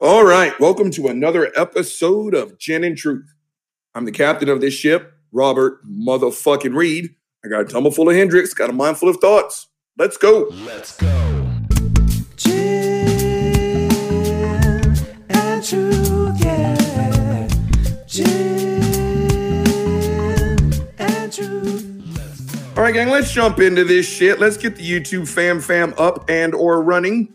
[0.00, 3.34] All right, welcome to another episode of Gin and Truth.
[3.96, 7.16] I'm the captain of this ship, Robert motherfucking Reed.
[7.44, 9.66] I got a tumble full of Hendrick's, got a mind full of thoughts.
[9.96, 10.50] Let's go.
[10.64, 11.08] Let's go.
[12.36, 13.90] Gin
[15.30, 17.48] and truth, yeah.
[18.06, 18.84] Gin
[20.96, 22.78] and truth.
[22.78, 24.38] All right, gang, let's jump into this shit.
[24.38, 27.34] Let's get the YouTube fam fam up and or running.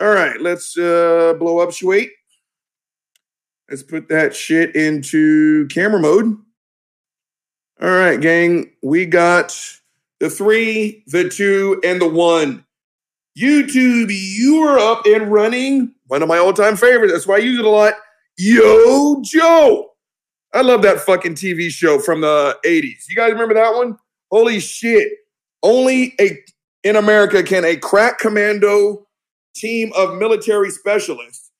[0.00, 2.08] All right, let's uh blow up Shwait.
[3.68, 6.36] Let's put that shit into camera mode.
[7.82, 9.56] All right, gang, we got
[10.18, 12.64] the three, the two, and the one.
[13.38, 15.94] YouTube, you are up and running.
[16.06, 17.12] One of my all-time favorites.
[17.12, 17.94] That's why I use it a lot.
[18.36, 19.90] Yo, Joe.
[20.52, 23.04] I love that fucking TV show from the 80s.
[23.08, 23.96] You guys remember that one?
[24.30, 25.12] Holy shit.
[25.62, 26.38] Only a
[26.82, 29.06] in America can a crack commando
[29.54, 31.50] team of military specialists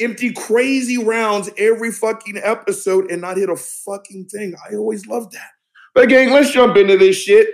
[0.00, 4.54] empty crazy rounds every fucking episode and not hit a fucking thing.
[4.68, 5.50] I always loved that.
[5.94, 7.48] But gang, let's jump into this shit.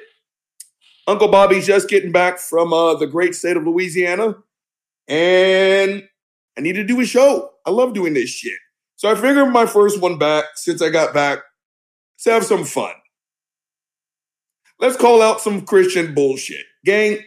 [1.06, 4.36] Uncle Bobby's just getting back from uh, the great state of Louisiana,
[5.06, 6.08] and
[6.56, 7.50] I need to do a show.
[7.64, 8.58] I love doing this shit.
[8.96, 11.41] So I figured my first one back since I got back.
[12.16, 12.94] Let's have some fun.
[14.80, 16.66] Let's call out some Christian bullshit.
[16.84, 17.18] Gang,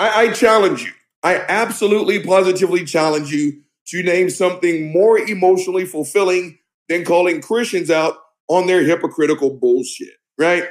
[0.00, 0.92] I, I challenge you.
[1.22, 8.16] I absolutely positively challenge you to name something more emotionally fulfilling than calling Christians out
[8.48, 10.64] on their hypocritical bullshit, right?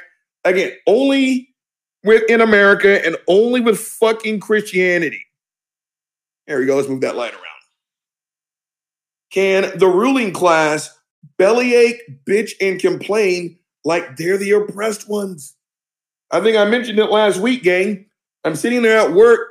[0.44, 1.50] Again, only
[2.04, 5.24] with in America and only with fucking Christianity.
[6.48, 6.78] There we go.
[6.78, 7.44] Let's move that light around.
[9.32, 10.90] Can the ruling class
[11.38, 15.56] bellyache, bitch, and complain like they're the oppressed ones?
[16.32, 18.08] I think I mentioned it last week, gang.
[18.50, 19.48] I'm sitting there at work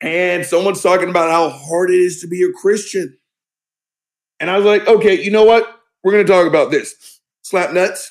[0.00, 3.16] and someone's talking about how hard it is to be a Christian.
[4.40, 5.80] And I was like, okay, you know what?
[6.02, 7.20] We're going to talk about this.
[7.42, 8.10] Slap nuts.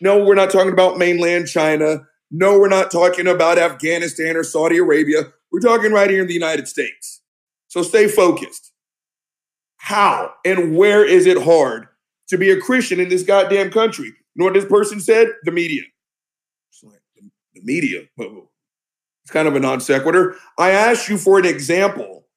[0.00, 2.08] No, we're not talking about mainland China.
[2.32, 5.32] No, we're not talking about Afghanistan or Saudi Arabia.
[5.52, 7.22] We're talking right here in the United States.
[7.68, 8.72] So stay focused.
[9.76, 11.86] How and where is it hard
[12.26, 14.06] to be a Christian in this goddamn country?
[14.06, 15.28] You know what this person said?
[15.44, 15.82] The media.
[16.72, 17.00] It's like,
[17.54, 18.02] the, media.
[18.16, 18.50] Whoa.
[19.26, 20.36] It's kind of a non sequitur.
[20.56, 22.28] I asked you for an example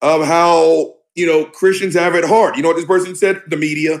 [0.00, 2.56] of how, you know, Christians have it hard.
[2.56, 3.42] You know what this person said?
[3.46, 4.00] The media.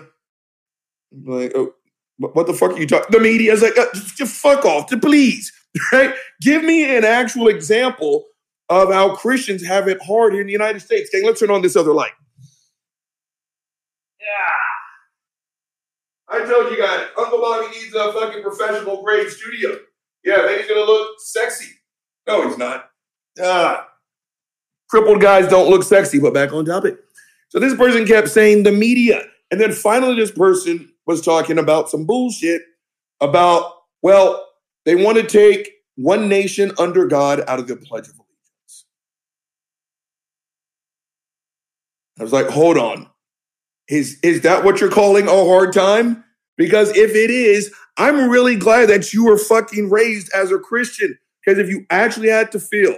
[1.12, 1.74] I'm like, oh,
[2.16, 3.08] what the fuck are you talking?
[3.10, 5.52] The media is like, uh, just, just fuck off, please.
[5.92, 6.14] Right?
[6.40, 8.24] Give me an actual example
[8.70, 11.10] of how Christians have it hard here in the United States.
[11.12, 12.12] Okay, let's turn on this other light.
[14.18, 14.56] Yeah.
[16.28, 19.76] I told you guys, Uncle Bobby needs a fucking professional grade studio.
[20.24, 21.74] Yeah, then he's gonna look sexy.
[22.26, 22.90] No, he's not.
[23.40, 23.88] Ah.
[24.88, 26.98] Crippled guys don't look sexy, but back on topic.
[27.48, 29.22] So this person kept saying the media.
[29.50, 32.62] And then finally, this person was talking about some bullshit
[33.20, 34.48] about, well,
[34.84, 38.86] they want to take one nation under God out of the Pledge of Allegiance.
[42.18, 43.08] I was like, hold on.
[43.88, 46.24] Is, is that what you're calling a hard time?
[46.56, 51.18] Because if it is, I'm really glad that you were fucking raised as a Christian.
[51.44, 52.96] Because if you actually had to feel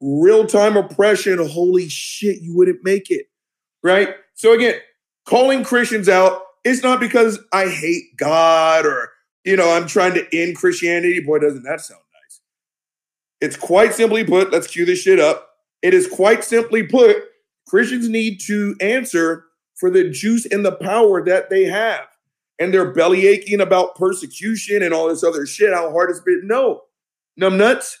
[0.00, 3.26] real time oppression, holy shit, you wouldn't make it.
[3.82, 4.14] Right?
[4.34, 4.74] So again,
[5.26, 9.10] calling Christians out, it's not because I hate God or,
[9.44, 11.20] you know, I'm trying to end Christianity.
[11.20, 12.40] Boy, doesn't that sound nice.
[13.40, 15.48] It's quite simply put, let's cue this shit up.
[15.82, 17.16] It is quite simply put,
[17.66, 22.06] Christians need to answer for the juice and the power that they have.
[22.60, 26.42] And they're belly aching about persecution and all this other shit, how hard it's been.
[26.44, 26.82] No,
[27.36, 27.98] numb nuts.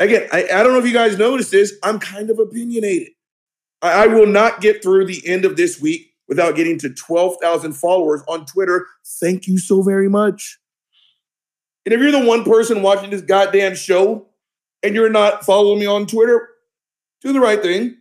[0.00, 1.74] Again, I, I don't know if you guys noticed this.
[1.82, 3.08] I'm kind of opinionated.
[3.82, 7.72] I, I will not get through the end of this week without getting to 12,000
[7.72, 8.86] followers on Twitter.
[9.20, 10.58] Thank you so very much.
[11.84, 14.28] And if you're the one person watching this goddamn show
[14.82, 16.48] and you're not following me on Twitter,
[17.20, 17.98] do the right thing.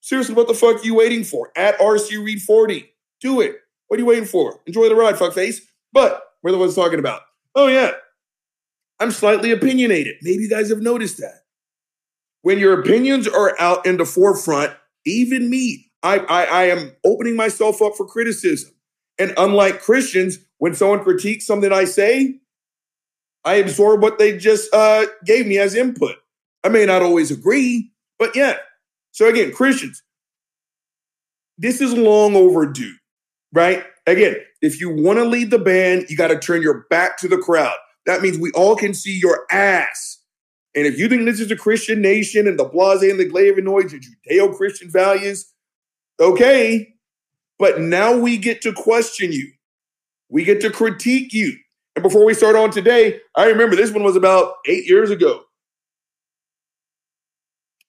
[0.00, 1.50] Seriously, what the fuck are you waiting for?
[1.56, 2.90] At RC Read 40.
[3.20, 3.56] Do it.
[3.88, 4.60] What are you waiting for?
[4.66, 5.60] Enjoy the ride, fuckface.
[5.92, 7.22] But we're the ones talking about.
[7.54, 7.92] Oh, yeah.
[8.98, 10.16] I'm slightly opinionated.
[10.22, 11.42] Maybe you guys have noticed that.
[12.42, 14.72] When your opinions are out in the forefront,
[15.04, 18.70] even me, I, I, I am opening myself up for criticism.
[19.18, 22.36] And unlike Christians, when someone critiques something I say,
[23.44, 26.16] I absorb what they just uh, gave me as input.
[26.64, 28.56] I may not always agree, but yeah.
[29.12, 30.02] So again, Christians,
[31.56, 32.94] this is long overdue,
[33.52, 33.84] right?
[34.06, 37.28] Again, if you want to lead the band, you got to turn your back to
[37.28, 37.76] the crowd.
[38.06, 40.18] That means we all can see your ass
[40.74, 43.92] And if you think this is a Christian nation and the blase and the Glavinoids
[43.92, 45.52] and Judeo Christian values,
[46.20, 46.94] okay.
[47.58, 49.50] But now we get to question you.
[50.28, 51.56] We get to critique you.
[51.96, 55.44] And before we start on today, I remember this one was about eight years ago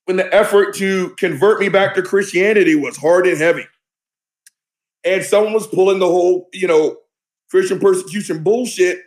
[0.05, 3.65] when the effort to convert me back to Christianity was hard and heavy.
[5.03, 6.97] And someone was pulling the whole, you know,
[7.51, 9.01] Christian persecution bullshit.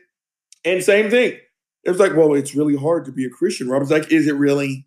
[0.65, 1.39] And same thing.
[1.85, 3.69] It was like, well, it's really hard to be a Christian.
[3.69, 4.87] Rob was like, is it really?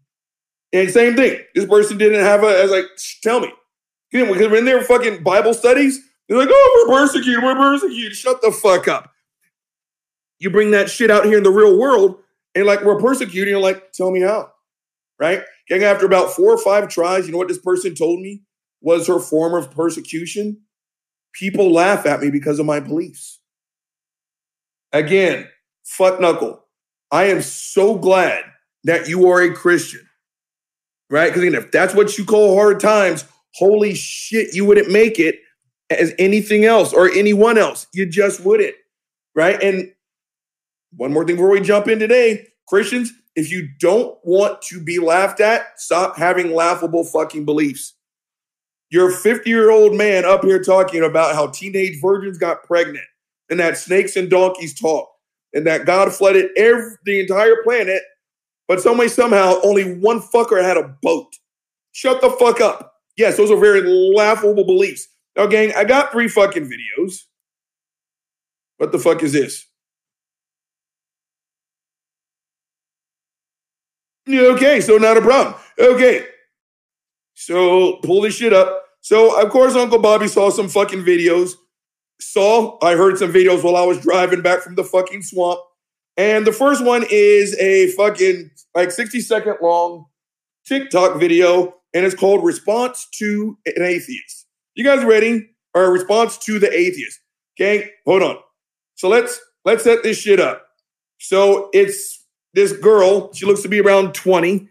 [0.71, 1.39] And same thing.
[1.55, 3.51] This person didn't have a, I was like, "Shh, tell me.
[4.11, 8.13] You know, because when they're fucking Bible studies, they're like, oh, we're persecuted, we're persecuted.
[8.13, 9.11] Shut the fuck up.
[10.39, 12.17] You bring that shit out here in the real world,
[12.53, 14.51] and like, we're persecuted, you're like, tell me how.
[15.19, 15.41] Right?
[15.67, 18.43] Gang, after about four or five tries, you know what this person told me
[18.81, 20.61] was her form of persecution?
[21.33, 23.39] People laugh at me because of my beliefs.
[24.91, 25.47] Again,
[25.83, 26.63] fuck knuckle.
[27.11, 28.43] I am so glad
[28.85, 30.07] that you are a Christian,
[31.09, 31.33] right?
[31.33, 33.25] Because if that's what you call hard times,
[33.55, 35.39] holy shit, you wouldn't make it
[35.89, 37.87] as anything else or anyone else.
[37.93, 38.75] You just wouldn't,
[39.35, 39.61] right?
[39.61, 39.93] And
[40.95, 44.99] one more thing before we jump in today Christians, if you don't want to be
[44.99, 47.93] laughed at, stop having laughable fucking beliefs.
[48.89, 53.05] You're a 50 year old man up here talking about how teenage virgins got pregnant
[53.49, 55.12] and that snakes and donkeys talk
[55.53, 58.01] and that God flooded every, the entire planet,
[58.67, 61.33] but some way, somehow, only one fucker had a boat.
[61.91, 62.93] Shut the fuck up.
[63.17, 65.07] Yes, those are very laughable beliefs.
[65.35, 67.23] Now, gang, I got three fucking videos.
[68.77, 69.65] What the fuck is this?
[74.27, 75.55] Okay, so not a problem.
[75.77, 76.27] Okay.
[77.33, 78.83] So pull this shit up.
[79.01, 81.53] So of course Uncle Bobby saw some fucking videos.
[82.23, 85.59] Saw, I heard some videos while I was driving back from the fucking swamp.
[86.17, 90.05] And the first one is a fucking like 60 second long
[90.65, 94.47] TikTok video, and it's called Response to an Atheist.
[94.75, 95.49] You guys ready?
[95.75, 97.19] Or response to the atheist.
[97.59, 98.37] Okay, hold on.
[98.95, 100.63] So let's let's set this shit up.
[101.19, 104.69] So it's this girl, she looks to be around 20,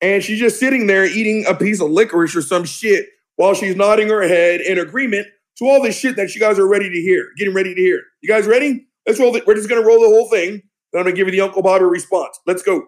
[0.00, 3.76] and she's just sitting there eating a piece of licorice or some shit while she's
[3.76, 5.26] nodding her head in agreement
[5.58, 8.02] to all this shit that you guys are ready to hear, getting ready to hear.
[8.20, 8.86] You guys ready?
[9.06, 9.32] Let's roll.
[9.32, 10.62] The, we're just gonna roll the whole thing.
[10.92, 12.38] Then I'm gonna give you the Uncle Bobby response.
[12.46, 12.84] Let's go.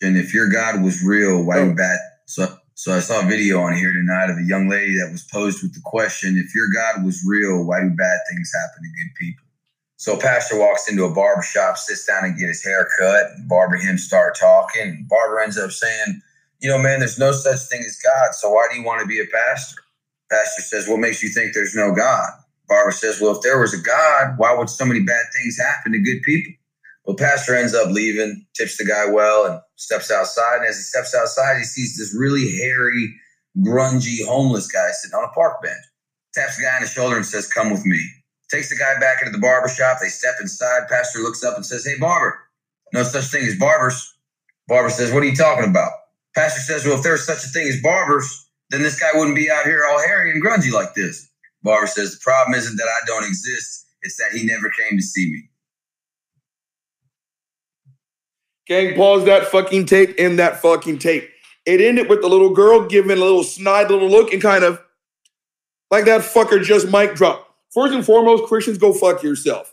[0.00, 1.64] And if your God was real, why Oh.
[1.68, 1.98] you bat?
[2.26, 5.22] So, so I saw a video on here tonight of a young lady that was
[5.24, 8.88] posed with the question: If your God was real, why do bad things happen to
[8.88, 9.44] good people?
[9.96, 13.26] So a pastor walks into a barber shop, sits down and get his hair cut.
[13.36, 14.82] And barber and him start talking.
[14.82, 16.20] And barber ends up saying,
[16.60, 18.34] "You know, man, there's no such thing as God.
[18.34, 19.81] So why do you want to be a pastor?"
[20.32, 22.30] Pastor says, "What makes you think there's no God?"
[22.68, 25.92] Barbara says, "Well, if there was a God, why would so many bad things happen
[25.92, 26.54] to good people?"
[27.04, 30.58] Well, pastor ends up leaving, tips the guy well, and steps outside.
[30.58, 33.14] And as he steps outside, he sees this really hairy,
[33.58, 35.84] grungy, homeless guy sitting on a park bench.
[36.32, 38.00] Taps the guy on the shoulder and says, Come with me.
[38.50, 39.98] Takes the guy back into the barber shop.
[40.00, 40.88] They step inside.
[40.88, 42.38] Pastor looks up and says, Hey, barber,
[42.94, 44.14] no such thing as barbers.
[44.68, 45.90] Barber says, What are you talking about?
[46.34, 48.41] Pastor says, Well, if there's such a thing as barbers,
[48.72, 51.28] then this guy wouldn't be out here all hairy and grungy like this.
[51.62, 55.02] Barber says, The problem isn't that I don't exist, it's that he never came to
[55.02, 55.48] see me.
[58.66, 61.28] Gang, pause that fucking tape in that fucking tape.
[61.66, 64.80] It ended with the little girl giving a little snide little look and kind of
[65.90, 67.48] like that fucker just mic drop.
[67.72, 69.72] First and foremost, Christians, go fuck yourself.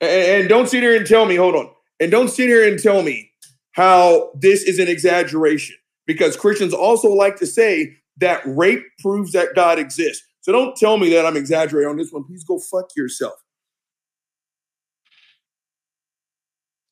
[0.00, 1.70] And, and don't sit here and tell me, hold on.
[2.00, 3.30] And don't sit here and tell me
[3.72, 9.54] how this is an exaggeration because Christians also like to say that rape proves that
[9.54, 10.26] God exists.
[10.40, 12.24] So don't tell me that I'm exaggerating on this one.
[12.24, 13.34] Please go fuck yourself.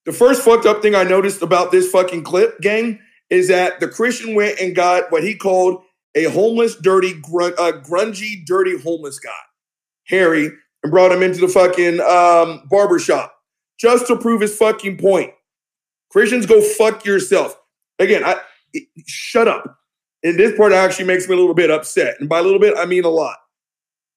[0.05, 2.99] The first fucked up thing I noticed about this fucking clip, gang,
[3.31, 5.83] is that the Christian went and got what he called
[6.15, 9.31] a homeless, dirty, gr- uh, grungy, dirty homeless guy,
[10.05, 10.51] hairy,
[10.83, 13.35] and brought him into the fucking um, barber shop
[13.79, 15.33] just to prove his fucking point.
[16.11, 17.59] Christians, go fuck yourself.
[17.99, 18.37] Again, I
[19.07, 19.79] shut up.
[20.25, 22.17] And this part actually makes me a little bit upset.
[22.19, 23.37] And by a little bit, I mean a lot.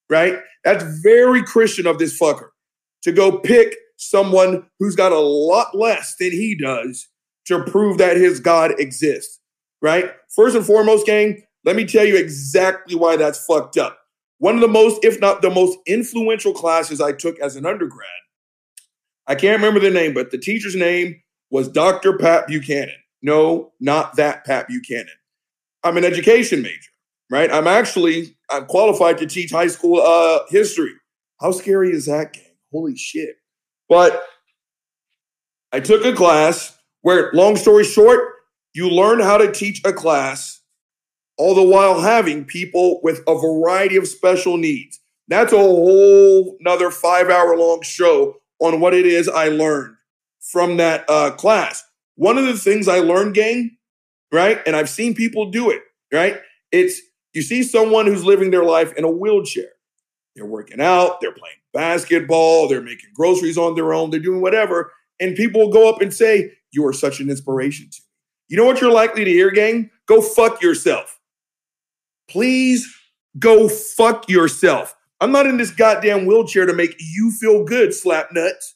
[0.09, 0.39] Right?
[0.63, 2.49] That's very Christian of this fucker
[3.03, 7.09] to go pick someone who's got a lot less than he does
[7.45, 9.39] to prove that his God exists.
[9.81, 10.11] Right?
[10.33, 13.99] First and foremost, gang, let me tell you exactly why that's fucked up.
[14.39, 18.07] One of the most, if not the most influential classes I took as an undergrad.
[19.27, 22.17] I can't remember the name, but the teacher's name was Dr.
[22.17, 22.95] Pat Buchanan.
[23.21, 25.07] No, not that Pat Buchanan.
[25.87, 26.91] I'm an education major,
[27.31, 27.51] right?
[27.51, 30.91] I'm actually I'm qualified to teach high school uh, history.
[31.39, 32.43] How scary is that, gang?
[32.71, 33.35] Holy shit!
[33.87, 34.21] But
[35.71, 38.33] I took a class where, long story short,
[38.73, 40.61] You learn how to teach a class,
[41.37, 44.99] all the while having people with a variety of special needs.
[45.29, 49.95] That's a whole another five hour long show on what it is I learned
[50.51, 51.83] from that uh, class.
[52.15, 53.76] One of the things I learned, gang,
[54.31, 54.59] right?
[54.65, 55.81] And I've seen people do it,
[56.11, 56.39] right?
[56.71, 57.01] It's
[57.33, 59.69] you see someone who's living their life in a wheelchair.
[60.35, 64.91] They're working out, they're playing basketball, they're making groceries on their own, they're doing whatever.
[65.19, 68.05] And people will go up and say, You are such an inspiration to me.
[68.49, 69.89] You know what you're likely to hear, gang?
[70.05, 71.19] Go fuck yourself.
[72.29, 72.87] Please
[73.39, 74.95] go fuck yourself.
[75.19, 78.75] I'm not in this goddamn wheelchair to make you feel good, slap nuts.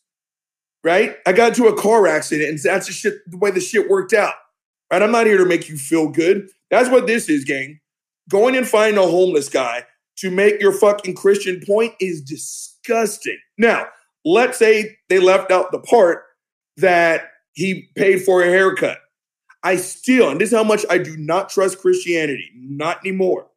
[0.83, 1.17] Right?
[1.27, 4.13] I got into a car accident and that's the shit the way the shit worked
[4.13, 4.33] out.
[4.91, 5.01] Right?
[5.01, 6.49] I'm not here to make you feel good.
[6.69, 7.79] That's what this is, gang.
[8.29, 9.85] Going and finding a homeless guy
[10.17, 13.37] to make your fucking Christian point is disgusting.
[13.57, 13.87] Now,
[14.25, 16.23] let's say they left out the part
[16.77, 18.97] that he paid for a haircut.
[19.63, 23.47] I still, and this is how much I do not trust Christianity, not anymore,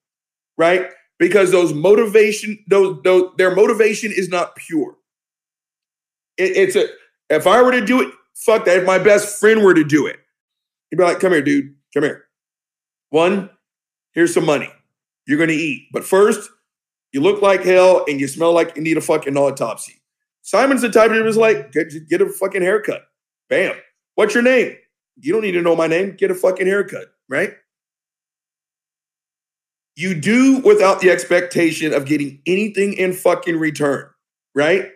[0.59, 0.91] right?
[1.19, 4.97] Because those motivation, those, those their motivation is not pure.
[6.37, 6.89] It- it's a,
[7.31, 8.79] if I were to do it, fuck that.
[8.79, 10.19] If my best friend were to do it,
[10.95, 12.27] he'd be like, come here, dude, come here.
[13.11, 13.51] One,
[14.13, 14.71] here's some money.
[15.27, 15.89] You're gonna eat.
[15.93, 16.49] But first,
[17.13, 20.01] you look like hell and you smell like you need a fucking autopsy.
[20.43, 23.03] Simon's the type that was like, get, get a fucking haircut.
[23.49, 23.75] Bam.
[24.15, 24.77] What's your name?
[25.17, 26.15] You don't need to know my name.
[26.17, 27.55] Get a fucking haircut, right?
[29.97, 34.09] You do without the expectation of getting anything in fucking return,
[34.55, 34.91] right?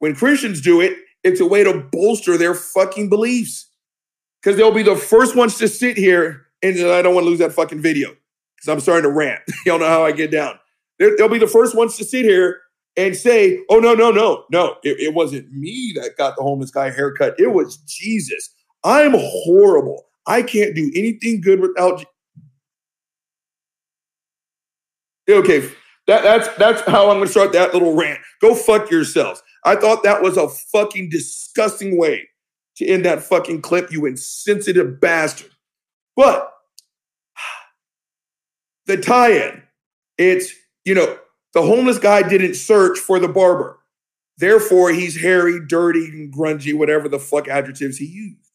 [0.00, 3.70] When Christians do it, it's a way to bolster their fucking beliefs.
[4.44, 7.38] Because they'll be the first ones to sit here and I don't want to lose
[7.38, 9.40] that fucking video because I'm starting to rant.
[9.66, 10.58] Y'all know how I get down.
[10.98, 12.60] They're- They'll be the first ones to sit here
[12.96, 16.70] and say, oh, no, no, no, no, it, it wasn't me that got the homeless
[16.70, 17.34] guy haircut.
[17.40, 18.54] It was Jesus.
[18.84, 20.04] I'm horrible.
[20.26, 22.04] I can't do anything good without.
[25.26, 25.60] Je- okay,
[26.06, 28.20] that, that's that's how I'm going to start that little rant.
[28.40, 29.42] Go fuck yourselves.
[29.64, 32.28] I thought that was a fucking disgusting way
[32.76, 35.50] to end that fucking clip, you insensitive bastard.
[36.16, 36.52] But
[38.86, 39.62] the tie-in,
[40.18, 40.52] it's
[40.84, 41.18] you know
[41.52, 43.78] the homeless guy didn't search for the barber,
[44.38, 48.50] therefore he's hairy, dirty, and grungy, whatever the fuck adjectives he used.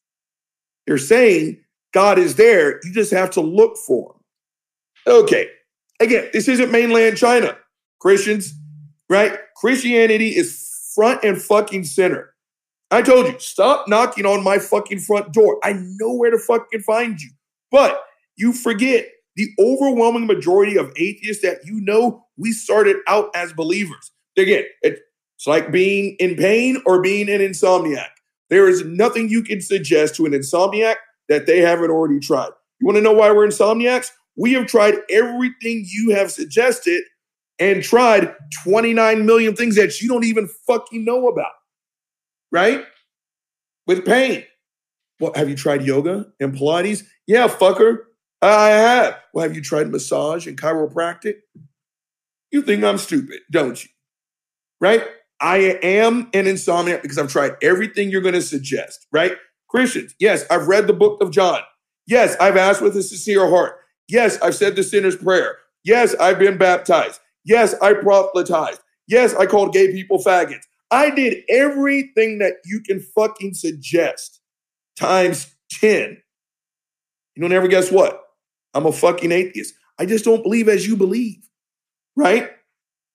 [0.86, 2.80] They're saying God is there.
[2.84, 5.14] You just have to look for him.
[5.14, 5.50] Okay.
[6.00, 7.58] Again, this isn't mainland China.
[8.00, 8.54] Christians,
[9.10, 9.38] right?
[9.56, 12.29] Christianity is front and fucking center.
[12.92, 15.60] I told you, stop knocking on my fucking front door.
[15.64, 17.30] I know where to fucking find you.
[17.72, 18.02] But
[18.36, 24.12] you forget the overwhelming majority of atheists that you know, we started out as believers.
[24.38, 25.02] Again, it's
[25.46, 28.10] like being in pain or being an insomniac.
[28.50, 30.96] There is nothing you can suggest to an insomniac
[31.28, 32.50] that they haven't already tried.
[32.80, 34.10] You want to know why we're insomniacs?
[34.36, 37.04] We have tried everything you have suggested
[37.60, 41.52] and tried 29 million things that you don't even fucking know about.
[42.52, 42.84] Right?
[43.88, 44.44] With pain.
[45.20, 47.04] Well, have you tried yoga and Pilates?
[47.28, 47.98] Yeah, fucker.
[48.42, 49.20] I have.
[49.34, 51.36] Well, have you tried massage and chiropractic?
[52.52, 53.90] You think I'm stupid, don't you?
[54.80, 55.04] Right?
[55.42, 59.34] I am an insomniac because I've tried everything you're going to suggest, right?
[59.70, 61.62] Christians, yes, I've read the book of John.
[62.08, 63.78] Yes, I've asked with a sincere heart.
[64.08, 65.58] Yes, I've said the sinner's prayer.
[65.84, 67.22] Yes, I've been baptized.
[67.46, 68.82] Yes, I proselytized.
[69.08, 70.66] Yes, I called gay people faggots.
[70.92, 74.42] I did everything that you can fucking suggest
[74.98, 76.18] times 10.
[77.36, 78.24] You don't ever guess what?
[78.74, 79.76] I'm a fucking atheist.
[79.98, 81.48] I just don't believe as you believe,
[82.16, 82.52] right?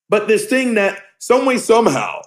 [0.09, 2.23] But this thing that some way, somehow,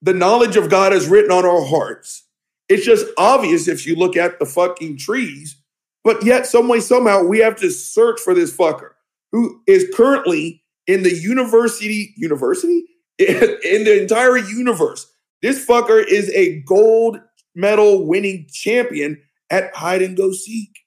[0.00, 2.24] the knowledge of God is written on our hearts.
[2.68, 5.56] It's just obvious if you look at the fucking trees,
[6.04, 8.90] but yet, some way, somehow, we have to search for this fucker
[9.30, 12.84] who is currently in the university, university?
[13.64, 15.06] In the entire universe.
[15.42, 17.20] This fucker is a gold
[17.54, 20.78] medal winning champion at hide and go seek.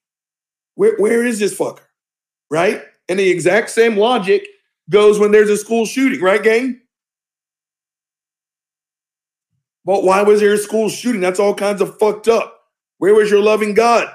[0.75, 1.81] Where, where is this fucker?
[2.49, 2.83] Right?
[3.09, 4.47] And the exact same logic
[4.89, 6.81] goes when there's a school shooting, right, gang?
[9.83, 11.21] But why was there a school shooting?
[11.21, 12.59] That's all kinds of fucked up.
[12.97, 14.07] Where was your loving God?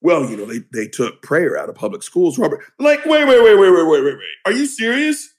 [0.00, 2.60] Well, you know, they, they took prayer out of public schools, Robert.
[2.78, 4.36] Like, wait, wait, wait, wait, wait, wait, wait, wait.
[4.44, 5.31] Are you serious?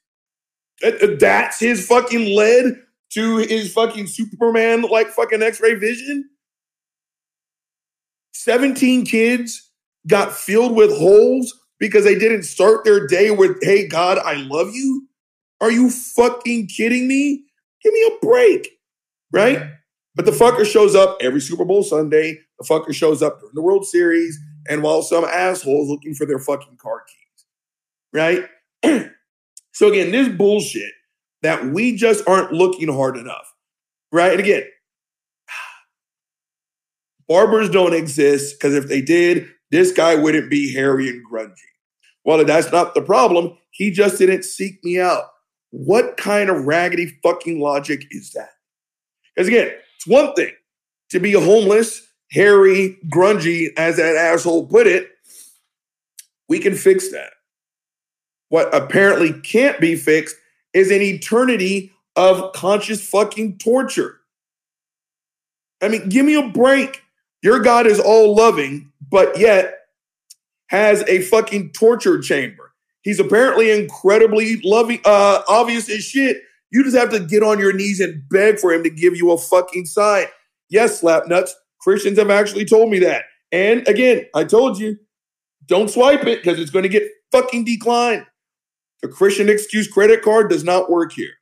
[0.82, 6.28] Uh, That's his fucking led to his fucking Superman like fucking X-ray vision?
[8.32, 9.70] 17 kids
[10.06, 14.74] got filled with holes because they didn't start their day with, hey, God, I love
[14.74, 15.08] you?
[15.60, 17.44] Are you fucking kidding me?
[17.82, 18.68] Give me a break,
[19.32, 19.70] right?
[20.14, 22.38] But the fucker shows up every Super Bowl Sunday.
[22.58, 24.38] The fucker shows up during the World Series,
[24.68, 27.46] and while some assholes looking for their fucking car keys,
[28.12, 28.44] right?
[29.74, 30.92] so again, this bullshit
[31.42, 33.52] that we just aren't looking hard enough,
[34.12, 34.30] right?
[34.30, 34.62] And again,
[37.28, 41.54] barbers don't exist because if they did, this guy wouldn't be hairy and grungy.
[42.24, 43.58] Well, that's not the problem.
[43.70, 45.24] He just didn't seek me out.
[45.70, 48.50] What kind of raggedy fucking logic is that?
[49.34, 50.52] Because again, it's one thing
[51.10, 55.10] to be homeless, hairy, grungy, as that asshole put it.
[56.48, 57.32] We can fix that.
[58.54, 60.36] What apparently can't be fixed
[60.74, 64.20] is an eternity of conscious fucking torture.
[65.82, 67.02] I mean, give me a break.
[67.42, 69.74] Your God is all loving, but yet
[70.68, 72.72] has a fucking torture chamber.
[73.02, 76.36] He's apparently incredibly loving, uh, obvious as shit.
[76.70, 79.32] You just have to get on your knees and beg for him to give you
[79.32, 80.26] a fucking sign.
[80.70, 81.56] Yes, slap nuts.
[81.80, 83.24] Christians have actually told me that.
[83.50, 84.96] And again, I told you,
[85.66, 88.26] don't swipe it because it's going to get fucking declined.
[89.04, 91.34] The Christian excuse credit card does not work here,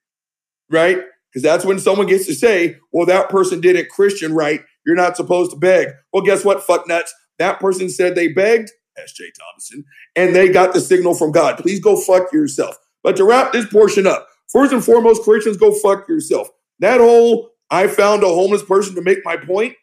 [0.69, 0.99] right?
[1.31, 4.63] Because that's when someone gets to say, well, that person didn't Christian right.
[4.85, 5.87] You're not supposed to beg.
[6.13, 7.15] Well, guess what, fuck nuts?
[7.39, 9.31] That person said they begged, S.J.
[9.39, 9.85] Thompson,
[10.17, 11.57] and they got the signal from God.
[11.57, 12.77] Please go fuck yourself.
[13.05, 16.49] But to wrap this portion up, first and foremost, Christians, go fuck yourself.
[16.81, 19.77] That whole I found a homeless person to make my point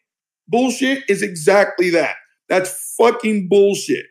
[0.48, 2.16] bullshit is exactly that.
[2.50, 4.04] That's fucking bullshit.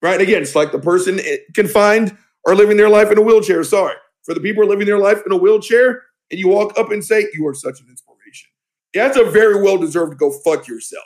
[0.00, 0.22] Right?
[0.22, 3.62] Again, it's like the person eh, confined or living their life in a wheelchair.
[3.64, 3.94] Sorry.
[4.24, 6.90] For the people who are living their life in a wheelchair, and you walk up
[6.90, 8.48] and say, You are such an inspiration.
[8.94, 11.04] That's a very well deserved go fuck yourself.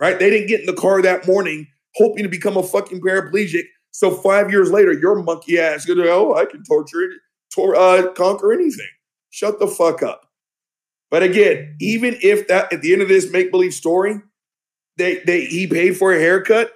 [0.00, 0.18] Right?
[0.18, 1.66] They didn't get in the car that morning
[1.96, 3.64] hoping to become a fucking paraplegic.
[3.92, 7.12] So five years later, your monkey ass, you know, oh, I can torture it,
[7.54, 8.88] tor- uh, conquer anything.
[9.30, 10.22] Shut the fuck up.
[11.10, 14.20] But again, even if that at the end of this make believe story,
[14.96, 16.72] they they he paid for a haircut,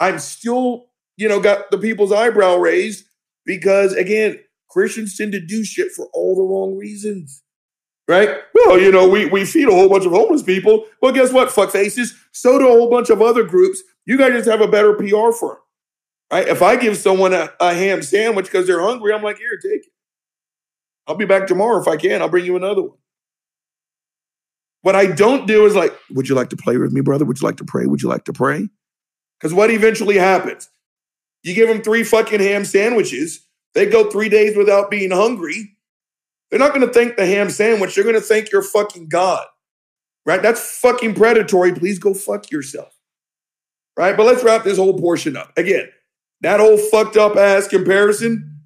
[0.00, 3.04] I'm still you know got the people's eyebrow raised
[3.44, 7.42] because again, Christians tend to do shit for all the wrong reasons.
[8.08, 8.30] Right?
[8.54, 10.86] Well, you know, we, we feed a whole bunch of homeless people.
[11.00, 12.14] Well, guess what, fuck faces?
[12.32, 13.82] So do a whole bunch of other groups.
[14.06, 15.56] You guys just have a better PR them.
[16.30, 16.48] Right?
[16.48, 19.86] If I give someone a, a ham sandwich because they're hungry, I'm like, here, take
[19.86, 19.92] it.
[21.06, 22.22] I'll be back tomorrow if I can.
[22.22, 22.98] I'll bring you another one.
[24.82, 27.24] What I don't do is like, would you like to play with me, brother?
[27.24, 27.86] Would you like to pray?
[27.86, 28.68] Would you like to pray?
[29.38, 30.68] Because what eventually happens?
[31.42, 33.46] You give them three fucking ham sandwiches.
[33.74, 35.76] They go three days without being hungry.
[36.50, 37.94] They're not going to thank the ham sandwich.
[37.94, 39.44] They're going to thank your fucking God.
[40.24, 40.42] Right?
[40.42, 41.72] That's fucking predatory.
[41.72, 42.96] Please go fuck yourself.
[43.96, 44.16] Right?
[44.16, 45.52] But let's wrap this whole portion up.
[45.56, 45.88] Again,
[46.42, 48.60] that whole fucked up ass comparison,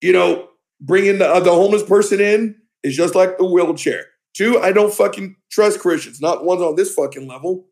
[0.00, 0.48] you know,
[0.80, 4.06] bringing the, uh, the homeless person in is just like the wheelchair.
[4.34, 7.66] Two, I don't fucking trust Christians, not ones on this fucking level,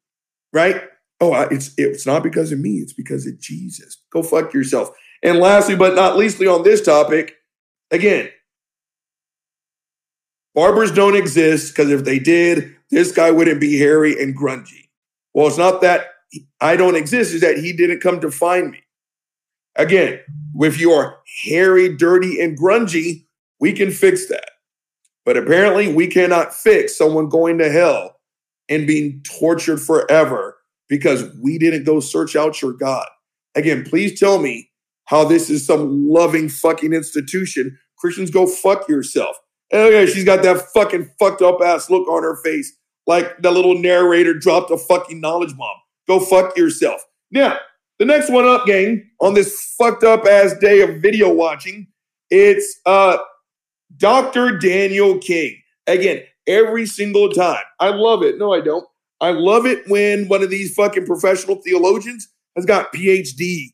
[0.53, 0.83] right?
[1.25, 3.97] Oh, it's it's not because of me, it's because of Jesus.
[4.11, 4.91] Go fuck yourself.
[5.23, 7.37] And lastly, but not leastly on this topic,
[7.91, 8.29] again,
[10.55, 14.89] barbers don't exist because if they did, this guy wouldn't be hairy and grungy.
[15.33, 16.09] Well, it's not that
[16.61, 18.83] I don't exist, is that he didn't come to find me.
[19.77, 20.21] Again,
[20.57, 23.25] if you are hairy, dirty, and grungy,
[23.61, 24.51] we can fix that.
[25.25, 28.21] But apparently, we cannot fix someone going to hell
[28.69, 30.54] and being tortured forever
[30.95, 33.05] because we didn't go search out your God.
[33.57, 34.71] Again, please tell me
[35.07, 37.77] how this is some loving fucking institution.
[37.99, 39.37] Christians, go fuck yourself.
[39.73, 42.73] And okay, she's got that fucking fucked up ass look on her face,
[43.09, 45.77] like the little narrator dropped a fucking knowledge bomb.
[46.07, 47.03] Go fuck yourself.
[47.33, 47.59] Now,
[47.99, 51.89] the next one up, gang, on this fucked up ass day of video watching,
[52.31, 53.19] it's uh
[53.97, 54.59] Dr.
[54.59, 55.57] Daniel King.
[55.89, 57.65] Again, every single time.
[57.81, 58.39] I love it.
[58.39, 58.87] No, I don't.
[59.21, 63.69] I love it when one of these fucking professional theologians has got PhD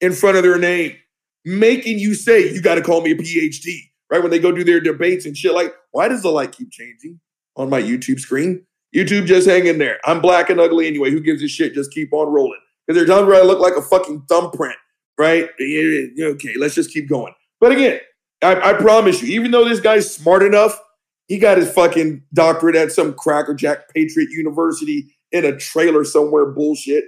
[0.00, 0.96] in front of their name,
[1.44, 3.78] making you say, you got to call me a PhD,
[4.10, 4.22] right?
[4.22, 5.54] When they go do their debates and shit.
[5.54, 7.20] Like, why does the light keep changing
[7.56, 8.66] on my YouTube screen?
[8.94, 9.98] YouTube just hang in there.
[10.04, 11.10] I'm black and ugly anyway.
[11.10, 11.74] Who gives a shit?
[11.74, 12.60] Just keep on rolling.
[12.86, 14.76] Because there's times where I look like a fucking thumbprint,
[15.18, 15.50] right?
[15.60, 17.34] Okay, let's just keep going.
[17.60, 18.00] But again,
[18.42, 20.78] I, I promise you, even though this guy's smart enough,
[21.26, 27.04] he got his fucking doctorate at some crackerjack Patriot University in a trailer somewhere bullshit.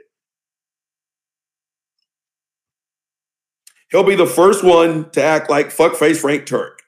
[3.90, 6.80] He'll be the first one to act like fuckface Frank Turk.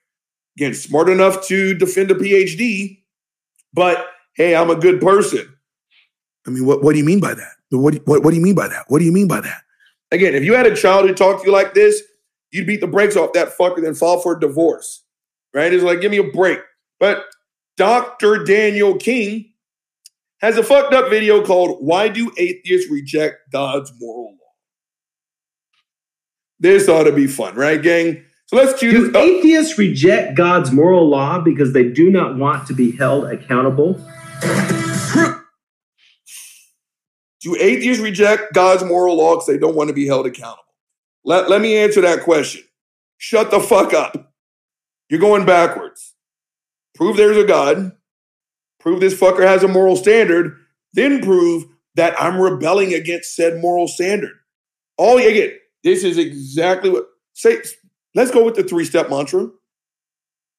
[0.58, 2.98] Again, smart enough to defend a PhD,
[3.72, 5.56] but hey, I'm a good person.
[6.46, 7.52] I mean, what, what do you mean by that?
[7.70, 8.84] What, what, what do you mean by that?
[8.88, 9.62] What do you mean by that?
[10.10, 12.02] Again, if you had a child who talked to you like this,
[12.50, 15.04] you'd beat the brakes off that fucker, then fall for a divorce.
[15.54, 15.72] Right?
[15.72, 16.58] It's like, give me a break.
[17.00, 17.24] But
[17.76, 18.44] Dr.
[18.44, 19.52] Daniel King
[20.40, 24.36] has a fucked up video called Why Do Atheists Reject God's Moral Law?
[26.60, 28.22] This ought to be fun, right, gang?
[28.46, 32.74] So let's cue Do atheists reject God's moral law because they do not want to
[32.74, 33.94] be held accountable?
[37.40, 40.64] Do atheists reject God's moral law because they don't want to be held accountable?
[41.24, 42.62] Let, let me answer that question.
[43.16, 44.32] Shut the fuck up.
[45.08, 46.09] You're going backwards.
[47.00, 47.92] Prove there's a God.
[48.78, 50.54] Prove this fucker has a moral standard.
[50.92, 54.32] Then prove that I'm rebelling against said moral standard.
[54.98, 55.58] All you get.
[55.82, 57.06] This is exactly what.
[57.32, 57.62] Say.
[58.14, 59.48] Let's go with the three step mantra.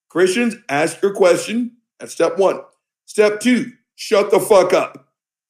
[0.09, 1.77] Christians, ask your question.
[1.99, 2.61] That's step one.
[3.05, 5.09] Step two, shut the fuck up.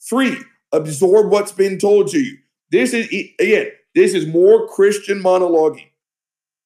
[0.10, 0.38] Three,
[0.74, 2.38] absorb what's been told to you.
[2.70, 3.08] This is
[3.40, 5.88] again, this is more Christian monologuing.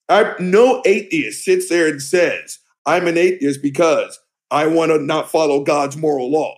[0.08, 5.28] I no atheist sits there and says, I'm an atheist because I want to not
[5.28, 6.54] follow God's moral law.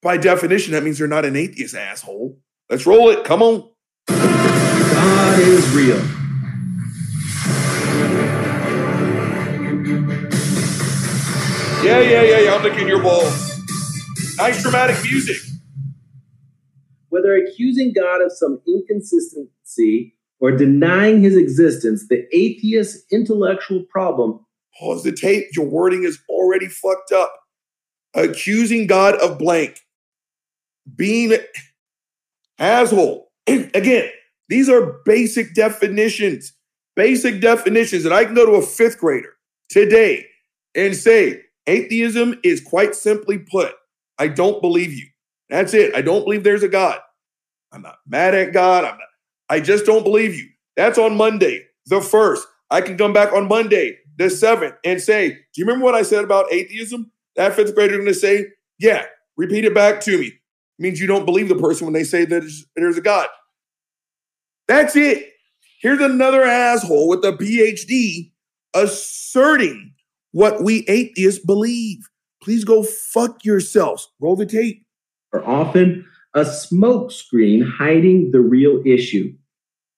[0.00, 2.38] By definition, that means you're not an atheist, asshole.
[2.70, 3.24] Let's roll it.
[3.24, 3.68] Come on.
[4.06, 5.96] God is real.
[11.84, 12.54] Yeah, yeah, yeah, yeah.
[12.54, 13.58] I'm licking your balls.
[14.36, 15.36] Nice dramatic music.
[17.08, 24.40] Whether accusing God of some inconsistency or denying his existence, the atheist's intellectual problem
[24.78, 25.46] Pause the tape.
[25.54, 27.34] Your wording is already fucked up.
[28.14, 29.78] Accusing God of blank.
[30.96, 31.36] Being
[32.58, 33.30] asshole.
[33.46, 34.10] Again,
[34.48, 36.52] these are basic definitions.
[36.96, 38.04] Basic definitions.
[38.04, 39.34] And I can go to a fifth grader
[39.68, 40.26] today
[40.74, 43.74] and say, atheism is quite simply put,
[44.18, 45.06] I don't believe you.
[45.48, 45.94] That's it.
[45.94, 46.98] I don't believe there's a God.
[47.72, 48.84] I'm not mad at God.
[48.84, 49.08] I'm not,
[49.50, 50.48] I just don't believe you.
[50.76, 52.46] That's on Monday, the first.
[52.70, 56.02] I can come back on Monday, the seventh, and say, Do you remember what I
[56.02, 57.10] said about atheism?
[57.36, 58.46] That fifth grader is going to say,
[58.78, 59.04] Yeah,
[59.36, 60.32] repeat it back to me.
[60.78, 63.26] means you don't believe the person when they say that there's- there's a God.
[64.68, 65.32] That's it.
[65.82, 68.32] Here's another asshole with a PhD
[68.74, 69.92] asserting
[70.32, 72.08] what we atheists believe.
[72.42, 74.08] Please go fuck yourselves.
[74.20, 74.84] Roll the tape.
[75.32, 79.32] are often a smokescreen hiding the real issue,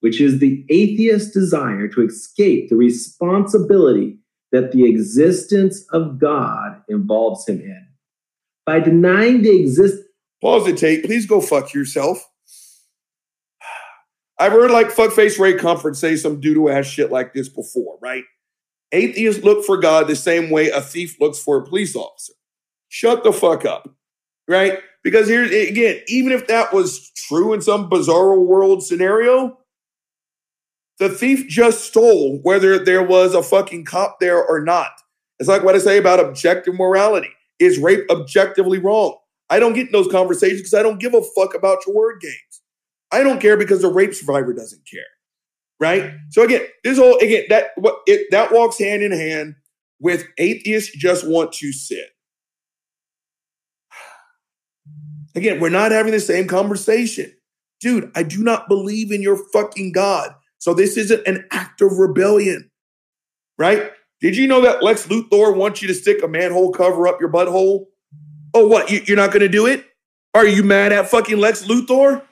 [0.03, 4.19] which is the atheist's desire to escape the responsibility
[4.53, 7.87] that the existence of God involves him in.
[8.67, 9.97] By denying the exist
[10.43, 11.05] Pause the tape.
[11.05, 12.29] Please go fuck yourself.
[14.41, 18.25] I've heard like fuckface Ray Comfort say some doo-doo ass shit like this before, right?
[18.91, 22.33] Atheists look for God the same way a thief looks for a police officer.
[22.89, 23.89] Shut the fuck up,
[24.49, 24.81] right?
[25.05, 29.59] Because here again, even if that was true in some bizarro world scenario,
[31.03, 34.93] the thief just stole whether there was a fucking cop there or not.
[35.41, 37.31] It's like what I say about objective morality.
[37.59, 39.17] Is rape objectively wrong?
[39.51, 42.21] I don't get in those conversations because I don't give a fuck about your word
[42.21, 42.63] games.
[43.11, 45.01] I don't care because the rape survivor doesn't care.
[45.81, 46.13] Right?
[46.31, 49.57] So again, this whole again that what it that walks hand in hand
[49.99, 52.11] with atheists just want to sit.
[55.35, 57.33] Again, we're not having the same conversation.
[57.81, 60.33] Dude, I do not believe in your fucking God.
[60.63, 62.71] So this isn't an act of rebellion.
[63.59, 63.91] Right?
[64.21, 67.33] Did you know that Lex Luthor wants you to stick a manhole cover up your
[67.33, 67.87] butthole?
[68.55, 68.89] Oh, what?
[68.89, 69.85] You, you're not going to do it?
[70.35, 72.23] Are you mad at fucking Lex Luthor?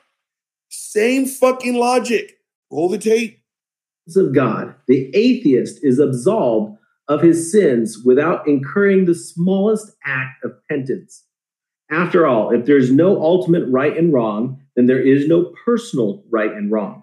[0.69, 2.39] Same fucking logic.
[2.71, 3.43] Roll the tape.
[4.17, 10.53] of God, the atheist is absolved of his sins without incurring the smallest act of
[10.69, 11.25] penance.
[11.91, 16.53] After all, if there's no ultimate right and wrong, then there is no personal right
[16.53, 17.03] and wrong.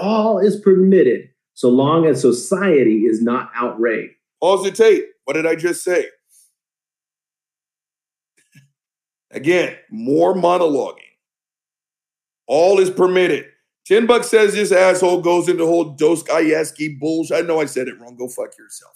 [0.00, 4.14] All is permitted so long as society is not outraged.
[4.40, 5.04] Pause the tape.
[5.24, 6.06] What did I just say?
[9.30, 10.98] Again, more monologuing.
[12.46, 13.46] All is permitted.
[13.86, 17.36] Ten bucks says this asshole goes into whole Dostoevsky bullshit.
[17.36, 18.16] I know I said it wrong.
[18.16, 18.94] Go fuck yourself.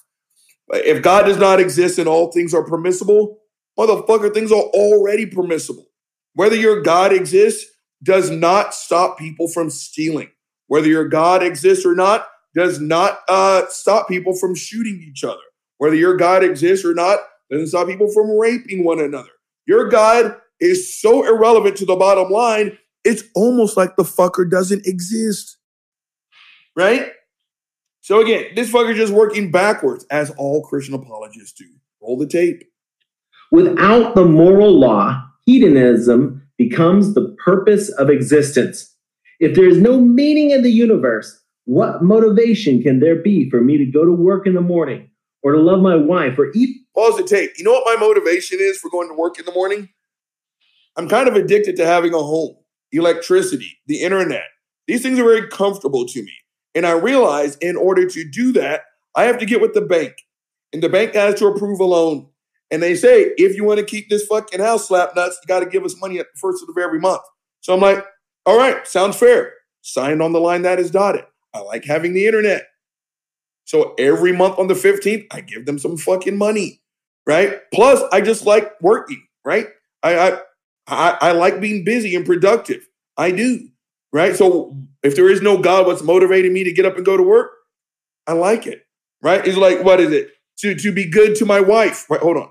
[0.66, 3.38] But if God does not exist and all things are permissible,
[3.79, 5.87] motherfucker, things are already permissible.
[6.35, 7.70] Whether your God exists
[8.03, 10.31] does not stop people from stealing.
[10.68, 15.40] Whether your God exists or not does not uh, stop people from shooting each other.
[15.78, 17.18] Whether your God exists or not
[17.50, 19.28] doesn't stop people from raping one another.
[19.66, 24.87] Your God is so irrelevant to the bottom line, it's almost like the fucker doesn't
[24.87, 25.57] exist.
[26.76, 27.12] Right?
[28.00, 31.66] So again, this fucker just working backwards, as all Christian apologists do.
[32.00, 32.64] Roll the tape.
[33.50, 38.94] Without the moral law, hedonism becomes the purpose of existence.
[39.40, 43.79] If there is no meaning in the universe, what motivation can there be for me
[43.79, 45.11] to go to work in the morning
[45.42, 47.53] or to love my wife or eat pause the tape.
[47.57, 49.88] You know what my motivation is for going to work in the morning?
[50.96, 52.57] I'm kind of addicted to having a home,
[52.90, 54.44] electricity, the internet.
[54.87, 56.33] These things are very comfortable to me.
[56.74, 58.83] And I realize in order to do that,
[59.14, 60.14] I have to get with the bank.
[60.72, 62.29] And the bank has to approve a loan.
[62.70, 65.61] And they say, if you want to keep this fucking house slap nuts, you got
[65.61, 67.22] to give us money at the first of every month.
[67.61, 68.05] So I'm like,
[68.48, 69.52] all right, sounds fair.
[69.82, 71.26] Signed on the line that is dotted.
[71.52, 72.66] I like having the internet.
[73.66, 76.80] So every month on the 15th, I give them some fucking money,
[77.26, 77.58] right?
[77.74, 79.66] Plus, I just like working, right?
[80.02, 80.38] I I
[80.87, 82.88] I, I like being busy and productive.
[83.18, 83.68] I do,
[84.14, 84.34] right?
[84.34, 87.22] So if there is no God, what's motivating me to get up and go to
[87.22, 87.50] work?
[88.26, 88.87] I like it,
[89.20, 89.46] right?
[89.46, 90.30] It's like, what is it?
[90.61, 92.08] To to be good to my wife.
[92.08, 92.50] Right, hold on.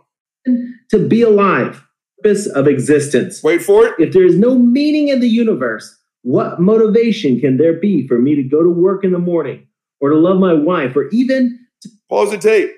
[0.91, 1.86] To be alive,
[2.21, 3.43] purpose of existence.
[3.43, 3.95] Wait for it.
[3.99, 8.35] If there is no meaning in the universe, what motivation can there be for me
[8.35, 9.67] to go to work in the morning
[9.99, 12.71] or to love my wife or even to- Pause the tape.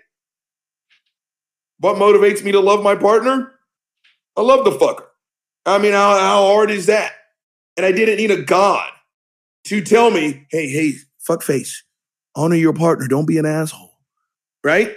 [1.80, 3.54] What motivates me to love my partner?
[4.36, 5.06] I love the fucker.
[5.66, 7.14] I mean, how, how hard is that?
[7.78, 8.90] And I didn't need a God
[9.66, 11.84] to tell me, hey, hey, fuck face,
[12.36, 13.08] honor your partner.
[13.08, 13.98] Don't be an asshole.
[14.64, 14.96] Right?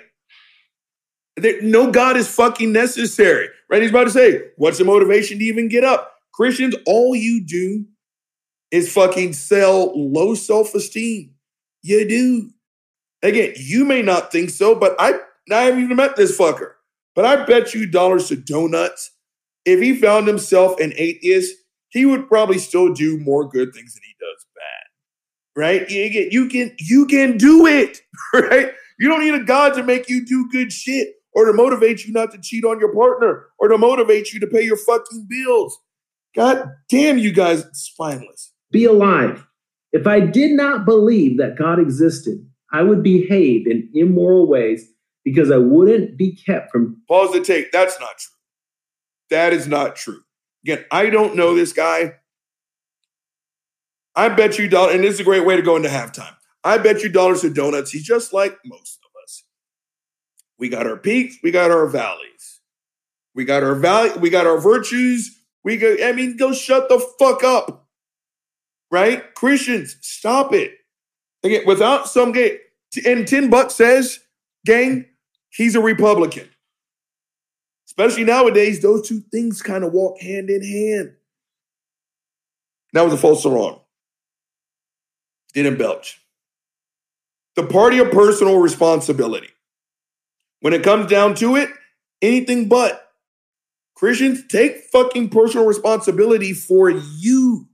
[1.36, 3.48] There, no God is fucking necessary.
[3.70, 3.82] Right?
[3.82, 6.12] He's about to say, what's the motivation to even get up?
[6.32, 7.86] Christians, all you do
[8.70, 11.34] is fucking sell low self esteem.
[11.82, 12.50] You do.
[13.22, 15.14] Again, you may not think so, but I,
[15.50, 16.72] I haven't even met this fucker.
[17.14, 19.10] But I bet you dollars to donuts,
[19.64, 21.54] if he found himself an atheist,
[21.90, 25.60] he would probably still do more good things than he does bad.
[25.60, 25.90] Right?
[25.90, 28.00] You can, you can, you can do it.
[28.34, 28.72] Right?
[28.98, 32.12] You don't need a God to make you do good shit or to motivate you
[32.12, 35.78] not to cheat on your partner or to motivate you to pay your fucking bills.
[36.34, 38.52] God damn you guys spineless.
[38.70, 39.44] be alive.
[39.92, 42.38] If I did not believe that God existed,
[42.72, 44.86] I would behave in immoral ways
[45.24, 47.68] because I wouldn't be kept from Pause the tape.
[47.72, 48.32] That's not true.
[49.30, 50.22] That is not true.
[50.64, 52.14] Again, I don't know this guy.
[54.14, 56.34] I bet you dollars, and this is a great way to go into halftime.
[56.64, 57.90] I bet you dollars to donuts.
[57.90, 59.01] He's just like most.
[60.62, 62.60] We got our peaks, we got our valleys.
[63.34, 65.36] We got our value, we got our virtues.
[65.64, 67.88] We go, I mean, go shut the fuck up.
[68.88, 69.34] Right?
[69.34, 70.74] Christians, stop it.
[71.42, 72.60] Again, without some gay,
[73.04, 74.20] and 10 bucks says,
[74.64, 75.06] gang,
[75.50, 76.48] he's a Republican.
[77.88, 81.14] Especially nowadays, those two things kind of walk hand in hand.
[82.92, 83.80] That was a false alarm.
[85.54, 86.20] Didn't belch.
[87.56, 89.48] The party of personal responsibility.
[90.62, 91.70] When it comes down to it,
[92.22, 93.08] anything but.
[93.96, 97.66] Christians, take fucking personal responsibility for you.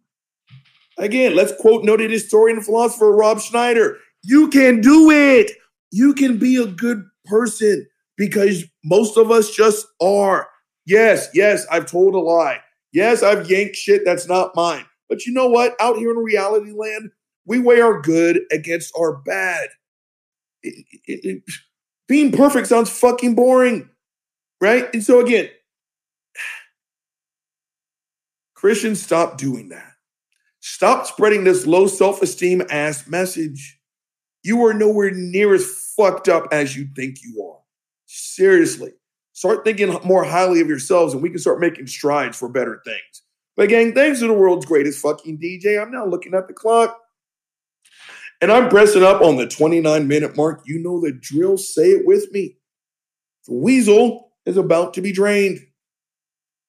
[0.98, 3.98] Again, let's quote noted historian and philosopher Rob Schneider.
[4.24, 5.52] You can do it.
[5.90, 10.48] You can be a good person because most of us just are.
[10.86, 12.60] Yes, yes, I've told a lie.
[12.92, 14.86] Yes, I've yanked shit that's not mine.
[15.10, 15.76] But you know what?
[15.78, 17.10] Out here in reality land,
[17.44, 19.68] we weigh our good against our bad.
[20.62, 21.42] It- it- it-
[22.08, 23.88] being perfect sounds fucking boring,
[24.60, 24.92] right?
[24.92, 25.48] And so again,
[28.54, 29.92] Christians, stop doing that.
[30.60, 33.78] Stop spreading this low self esteem ass message.
[34.42, 37.58] You are nowhere near as fucked up as you think you are.
[38.06, 38.92] Seriously.
[39.32, 43.22] Start thinking more highly of yourselves and we can start making strides for better things.
[43.56, 46.98] But, gang, thanks to the world's greatest fucking DJ, I'm now looking at the clock
[48.40, 50.62] and I'm pressing up on the 29 minute mark.
[50.64, 51.56] You know the drill.
[51.58, 52.56] Say it with me.
[53.46, 55.58] The weasel is about to be drained.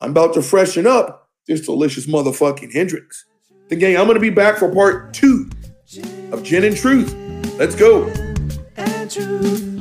[0.02, 3.26] I'm about to freshen up this delicious motherfucking Hendrick's.
[3.70, 5.50] The gang, I'm gonna be back for part two
[6.32, 7.14] of Gin and Truth.
[7.58, 8.08] Let's go.
[8.78, 9.79] and truth.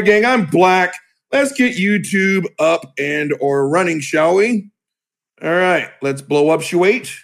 [0.00, 0.94] Right, gang, I'm black.
[1.30, 4.70] Let's get YouTube up and or running, shall we?
[5.42, 7.14] All right, let's blow up Shuate.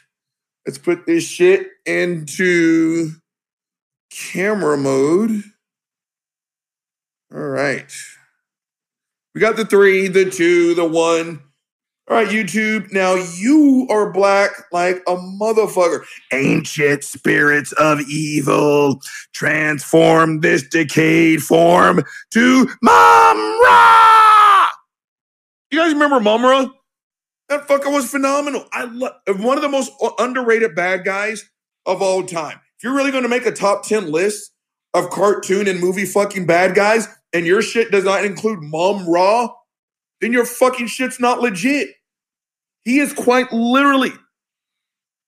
[0.67, 3.13] Let's put this shit into
[4.11, 5.43] camera mode.
[7.33, 7.91] All right.
[9.35, 11.41] We got the three, the two, the one.
[12.09, 12.93] All right, YouTube.
[12.93, 16.05] Now you are black like a motherfucker.
[16.33, 19.01] Ancient spirits of evil
[19.35, 24.69] transform this decayed form to Mumm-Ra.
[25.73, 26.69] You guys remember Mumm-Ra?
[27.49, 28.67] That fucker was phenomenal.
[28.73, 29.91] I love one of the most
[30.21, 31.45] underrated bad guys
[31.87, 32.61] of all time.
[32.77, 34.53] If you're really going to make a top 10 list
[34.95, 39.07] of cartoon and movie fucking bad guys, and your shit does not include Mum
[40.21, 41.91] then your fucking shit's not legit.
[42.87, 44.13] He is quite literally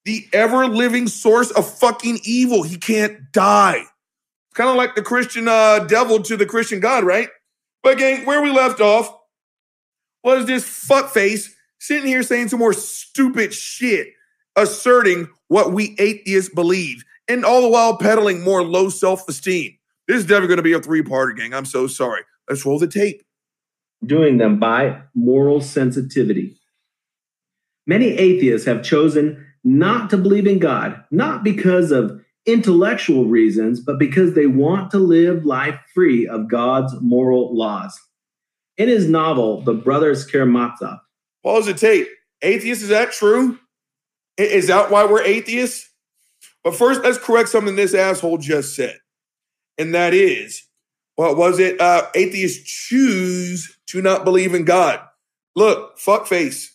[0.05, 2.63] the ever living source of fucking evil.
[2.63, 3.81] He can't die.
[3.81, 7.27] It's kind of like the Christian uh, devil to the Christian God, right?
[7.83, 9.13] But gang, where we left off
[10.23, 14.07] was this fuckface sitting here saying some more stupid shit,
[14.55, 19.77] asserting what we atheists believe, and all the while peddling more low self esteem.
[20.07, 21.53] This is definitely going to be a three parter, gang.
[21.53, 22.21] I'm so sorry.
[22.49, 23.21] Let's roll the tape.
[24.05, 26.55] doing them by moral sensitivity.
[27.89, 33.97] Many atheists have chosen not to believe in God, not because of intellectual reasons, but
[33.97, 37.99] because they want to live life free of God's moral laws.
[38.77, 40.99] In his novel, The Brothers Karamazov,
[41.41, 42.07] Pause the tape.
[42.43, 43.57] Atheist, is that true?
[44.37, 45.89] Is that why we're atheists?
[46.63, 48.99] But first, let's correct something this asshole just said.
[49.79, 50.61] And that is,
[51.15, 51.81] what was it?
[51.81, 54.99] Uh, atheists choose to not believe in God.
[55.55, 56.67] Look, fuckface.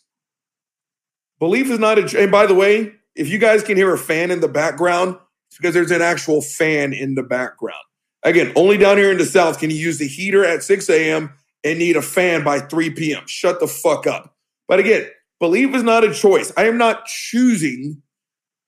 [1.44, 2.22] Belief is not a.
[2.22, 5.18] And by the way, if you guys can hear a fan in the background,
[5.50, 7.84] it's because there's an actual fan in the background.
[8.22, 11.34] Again, only down here in the South can you use the heater at 6 a.m.
[11.62, 13.24] and need a fan by 3 p.m.
[13.26, 14.34] Shut the fuck up.
[14.68, 15.06] But again,
[15.38, 16.50] belief is not a choice.
[16.56, 18.00] I am not choosing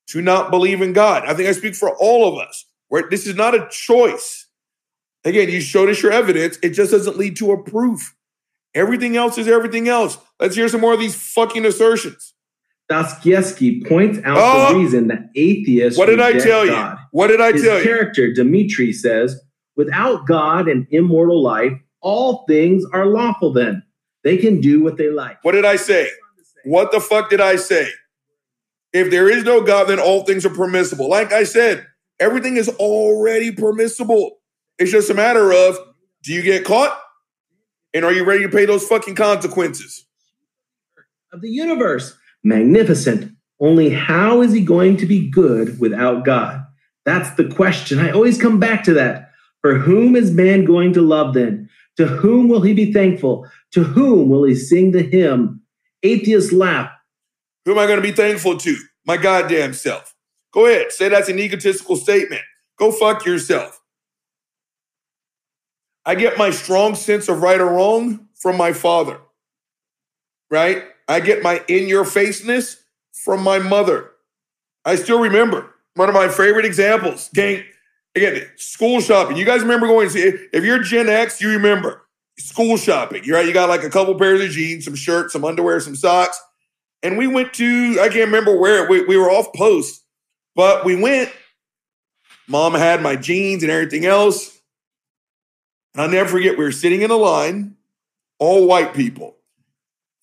[0.09, 1.23] to not believe in God.
[1.25, 2.67] I think I speak for all of us.
[2.89, 4.49] Where this is not a choice.
[5.25, 6.59] Again, you showed us your evidence.
[6.63, 8.15] It just doesn't lead to a proof.
[8.75, 10.19] Everything else is everything else.
[10.39, 12.35] Let's hear some more of these fucking assertions.
[12.89, 14.73] Dostoevsky points out Oh!
[14.73, 16.97] the reason that atheists What did I tell you?
[17.11, 17.85] What did I His tell you?
[17.85, 19.41] character, Dmitri, says,
[19.77, 23.83] without God and immortal life, all things are lawful then.
[24.23, 25.39] They can do what they like.
[25.45, 26.09] What did I say?
[26.65, 27.89] What the fuck did I say?
[28.93, 31.09] If there is no God, then all things are permissible.
[31.09, 31.87] Like I said,
[32.21, 34.39] everything is already permissible.
[34.79, 35.77] It's just a matter of
[36.23, 36.97] do you get caught?
[37.95, 40.05] And are you ready to pay those fucking consequences?
[41.33, 42.17] of the universe.
[42.47, 43.33] Magnificent.
[43.61, 46.65] Only how is he going to be good without God?
[47.05, 47.99] That's the question.
[47.99, 49.33] I always come back to that.
[49.63, 51.69] For whom is man going to love then?
[51.97, 53.49] To whom will he be thankful?
[53.73, 55.63] To whom will he sing the hymn?
[56.05, 56.93] Atheists laugh.
[57.65, 58.77] Who am I going to be thankful to?
[59.05, 60.15] My goddamn self.
[60.53, 60.93] Go ahead.
[60.93, 62.43] Say that's an egotistical statement.
[62.79, 63.81] Go fuck yourself.
[66.05, 69.19] I get my strong sense of right or wrong from my father.
[70.49, 70.85] Right?
[71.09, 74.11] I get my in your faceness from my mother.
[74.85, 77.29] I still remember one of my favorite examples.
[77.35, 77.65] Gang,
[78.15, 79.37] again, school shopping.
[79.37, 80.21] You guys remember going to see,
[80.53, 82.03] if you're Gen X, you remember
[82.39, 83.25] school shopping.
[83.25, 83.47] You're right.
[83.47, 86.41] You got like a couple pairs of jeans, some shirts, some underwear, some socks.
[87.03, 90.03] And we went to, I can't remember where, we, we were off post,
[90.55, 91.31] but we went.
[92.49, 94.61] Mom had my jeans and everything else.
[95.95, 97.77] And I'll never forget, we were sitting in a line,
[98.39, 99.36] all white people,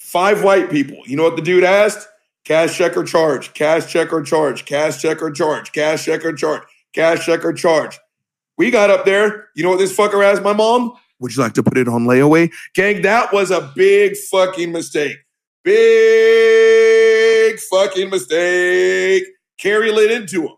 [0.04, 0.98] five white people.
[1.06, 2.08] You know what the dude asked?
[2.46, 6.34] Cash check or charge, cash check or charge, cash check or charge, cash check or
[6.34, 6.62] charge,
[6.94, 7.98] cash check or charge.
[8.58, 9.48] We got up there.
[9.56, 10.94] You know what this fucker asked my mom?
[11.20, 12.52] Would you like to put it on layaway?
[12.76, 15.18] Gang, that was a big fucking mistake.
[15.64, 19.24] Big fucking mistake.
[19.58, 20.56] Carrie lit into him.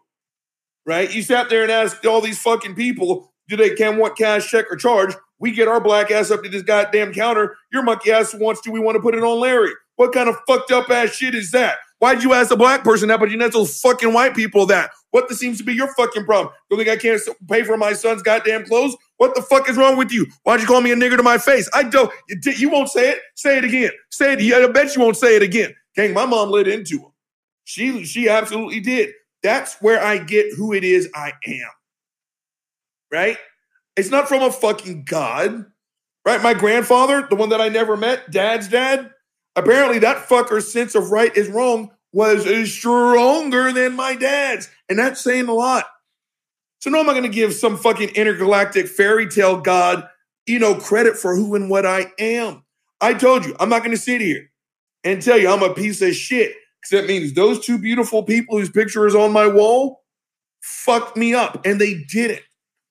[0.87, 1.13] Right?
[1.13, 4.65] You sat there and asked all these fucking people, do they can want cash, check,
[4.71, 5.13] or charge?
[5.39, 7.57] We get our black ass up to this goddamn counter.
[7.71, 9.71] Your monkey ass wants to, we want to put it on Larry.
[9.95, 11.77] What kind of fucked up ass shit is that?
[11.99, 14.91] Why'd you ask a black person that, but you ask those fucking white people that?
[15.11, 16.53] What seems to be your fucking problem?
[16.69, 18.97] You think I can't pay for my son's goddamn clothes?
[19.17, 20.27] What the fuck is wrong with you?
[20.43, 21.69] Why'd you call me a nigger to my face?
[21.73, 22.11] I don't.
[22.27, 23.19] You, you won't say it.
[23.35, 23.91] Say it again.
[24.11, 24.53] Say it.
[24.53, 25.73] I bet you won't say it again.
[25.95, 27.11] Gang, my mom lit into him.
[27.63, 29.11] She she absolutely did.
[29.41, 31.69] That's where I get who it is I am.
[33.11, 33.37] Right?
[33.95, 35.65] It's not from a fucking god.
[36.25, 36.41] Right?
[36.41, 39.11] My grandfather, the one that I never met, dad's dad,
[39.55, 44.69] apparently that fucker's sense of right is wrong was stronger than my dad's.
[44.89, 45.85] And that's saying a lot.
[46.79, 50.07] So no, I'm I going to give some fucking intergalactic fairy tale god,
[50.45, 52.63] you know, credit for who and what I am.
[53.01, 54.49] I told you, I'm not going to sit here
[55.03, 56.55] and tell you I'm a piece of shit.
[56.81, 60.03] Because that means those two beautiful people whose picture is on my wall
[60.61, 61.65] fucked me up.
[61.65, 62.43] And they didn't.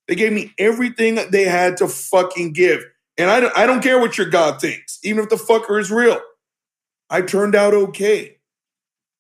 [0.09, 2.85] They gave me everything they had to fucking give.
[3.17, 5.91] And I don't, I don't care what your God thinks, even if the fucker is
[5.91, 6.21] real.
[7.11, 8.39] I turned out okay.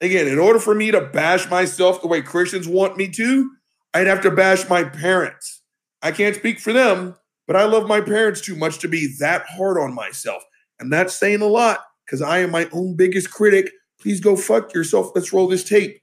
[0.00, 3.50] Again, in order for me to bash myself the way Christians want me to,
[3.94, 5.62] I'd have to bash my parents.
[6.02, 7.14] I can't speak for them,
[7.46, 10.42] but I love my parents too much to be that hard on myself.
[10.80, 13.70] And that's saying a lot because I am my own biggest critic.
[14.00, 15.12] Please go fuck yourself.
[15.14, 16.00] Let's roll this tape.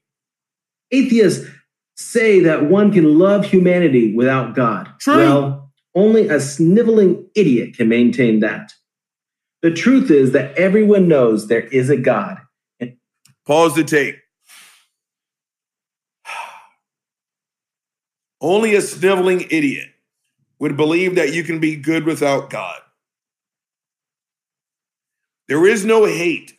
[0.92, 1.48] Atheists
[2.02, 4.89] say that one can love humanity without God.
[4.99, 5.18] True.
[5.18, 8.74] Well, only a sniveling idiot can maintain that.
[9.62, 12.39] The truth is that everyone knows there is a God.
[13.45, 14.18] Pause the tape.
[18.41, 19.89] Only a sniveling idiot
[20.60, 22.80] would believe that you can be good without God.
[25.47, 26.58] There is no hate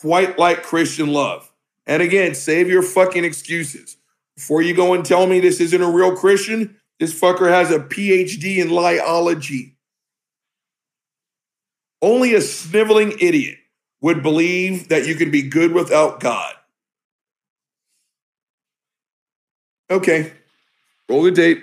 [0.00, 1.51] quite like Christian love.
[1.86, 3.96] And again, save your fucking excuses.
[4.36, 7.80] Before you go and tell me this isn't a real Christian, this fucker has a
[7.80, 9.74] PhD in liology.
[12.00, 13.58] Only a sniveling idiot
[14.00, 16.54] would believe that you can be good without God.
[19.90, 20.32] Okay,
[21.08, 21.62] roll the.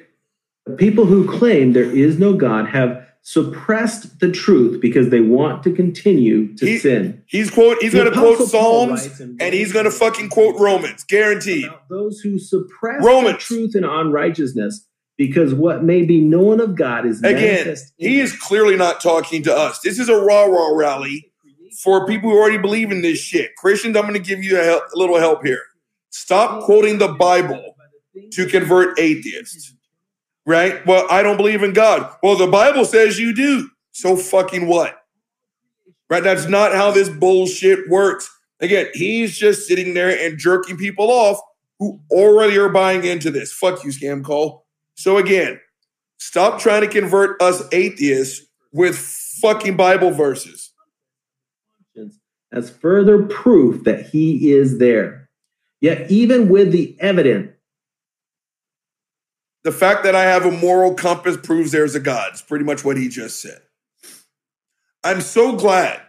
[0.66, 5.62] The people who claim there is no God have suppressed the truth because they want
[5.62, 7.22] to continue to He- sin.
[7.28, 7.78] He's quote.
[7.80, 11.70] He's gonna quote Psalms and he's gonna fucking quote Romans, guaranteed.
[11.92, 13.36] those who suppress Romans.
[13.36, 18.36] the truth and unrighteousness because what may be known of God is Again, he is
[18.36, 19.80] clearly not talking to us.
[19.82, 21.32] This is a rah rah rally
[21.84, 23.56] for people who already believe in this shit.
[23.58, 25.62] Christians, I'm going to give you a, help, a little help here.
[26.10, 27.76] Stop quoting the Bible
[28.32, 29.76] to convert atheists,
[30.46, 30.86] right?
[30.86, 32.14] Well, I don't believe in God.
[32.24, 33.70] Well, the Bible says you do.
[33.92, 34.96] So fucking what?
[36.10, 36.24] Right?
[36.24, 38.30] That's not how this bullshit works.
[38.60, 41.40] Again, he's just sitting there and jerking people off
[41.80, 43.54] who already are buying into this.
[43.54, 44.66] Fuck you, scam call.
[44.96, 45.60] So again,
[46.18, 50.72] stop trying to convert us atheists with fucking Bible verses.
[52.52, 55.30] as further proof that he is there.
[55.82, 57.52] Yet, even with the evidence,
[59.64, 62.30] The fact that I have a moral compass proves there's a God.
[62.32, 63.60] It's pretty much what he just said.
[65.04, 66.02] I'm so glad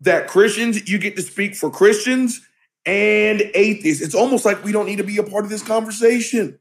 [0.00, 2.40] that Christians, you get to speak for Christians
[2.86, 4.02] and atheists.
[4.02, 6.58] It's almost like we don't need to be a part of this conversation.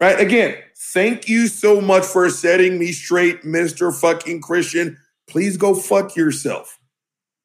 [0.00, 0.18] Right?
[0.18, 3.94] Again, thank you so much for setting me straight, Mr.
[3.94, 4.98] fucking Christian.
[5.28, 6.78] Please go fuck yourself.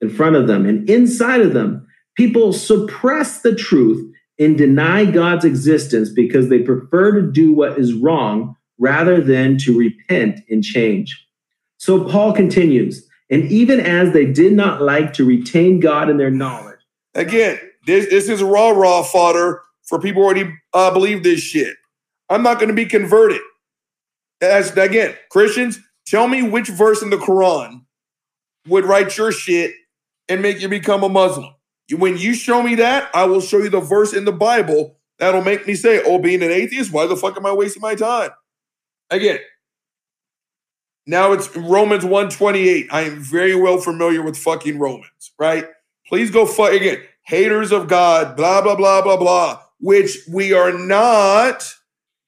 [0.02, 5.46] in front of them and inside of them, people suppress the truth and deny God's
[5.46, 11.26] existence because they prefer to do what is wrong rather than to repent and change.
[11.78, 16.32] So Paul continues, and even as they did not like to retain God in their
[16.32, 16.78] knowledge,
[17.18, 21.76] Again, this, this is raw, raw fodder for people already uh, believe this shit.
[22.30, 23.42] I'm not going to be converted.
[24.40, 27.86] As again, Christians, tell me which verse in the Quran
[28.68, 29.74] would write your shit
[30.30, 31.56] and make you become a Muslim.
[31.92, 35.44] When you show me that, I will show you the verse in the Bible that'll
[35.44, 38.32] make me say, "Oh, being an atheist, why the fuck am I wasting my time?"
[39.10, 39.40] Again,
[41.06, 42.88] now it's Romans 128.
[42.92, 45.66] I am very well familiar with fucking Romans, right?
[46.08, 47.02] Please go fuck again.
[47.24, 51.74] Haters of God, blah, blah, blah, blah, blah, which we are not.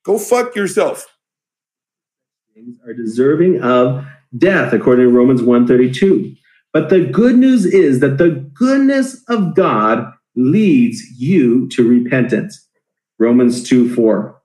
[0.03, 1.05] Go fuck yourself.
[2.85, 4.05] are deserving of
[4.37, 6.35] death according to Romans 132.
[6.71, 12.67] But the good news is that the goodness of God leads you to repentance.
[13.17, 14.41] Romans 2 4.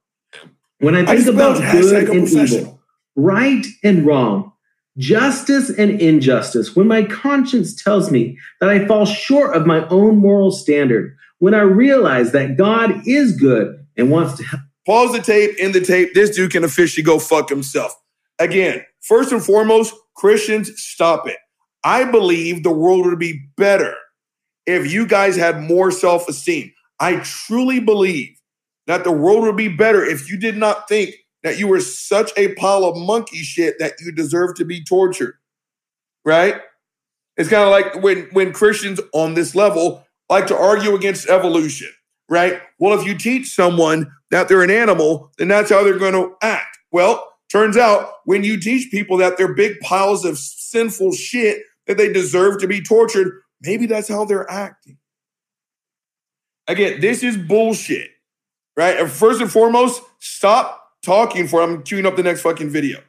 [0.79, 2.81] When I I think spelled about good and evil,
[3.17, 4.53] right and wrong,
[4.97, 10.19] justice and injustice, when my conscience tells me that I fall short of my own
[10.19, 14.62] moral standard, when I realize that God is good and wants to help.
[14.87, 16.12] Pause the tape, in the tape.
[16.15, 17.95] This dude can officially go fuck himself.
[18.39, 21.39] Again, first and foremost, Christians, stop it.
[21.85, 23.95] I believe the world would be better
[24.67, 26.73] if you guys had more self esteem.
[27.01, 28.37] I truly believe
[28.87, 32.31] that the world would be better if you did not think that you were such
[32.37, 35.35] a pile of monkey shit that you deserve to be tortured.
[36.25, 36.61] Right?
[37.37, 41.89] It's kind of like when when Christians on this level like to argue against evolution,
[42.29, 42.61] right?
[42.79, 46.35] Well, if you teach someone that they're an animal, then that's how they're going to
[46.43, 46.79] act.
[46.93, 51.97] Well, turns out when you teach people that they're big piles of sinful shit that
[51.99, 54.99] they deserve to be tortured, maybe that's how they're acting.
[56.67, 58.11] Again, this is bullshit,
[58.77, 59.09] right?
[59.09, 63.01] First and foremost, stop talking for I'm queuing up the next fucking video.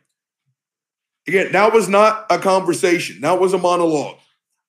[1.28, 3.22] Again, that was not a conversation.
[3.22, 4.18] That was a monologue.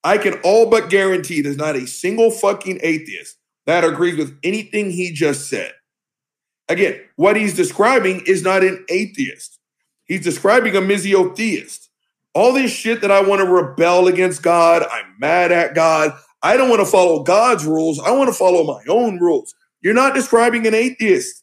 [0.05, 4.91] I can all but guarantee there's not a single fucking atheist that agrees with anything
[4.91, 5.73] he just said.
[6.69, 9.59] Again, what he's describing is not an atheist.
[10.05, 11.86] He's describing a misotheist.
[12.37, 16.13] All this shit that I want to rebel against God, I'm mad at God.
[16.43, 17.99] I don't want to follow God's rules.
[17.99, 19.55] I want to follow my own rules.
[19.81, 21.43] You're not describing an atheist.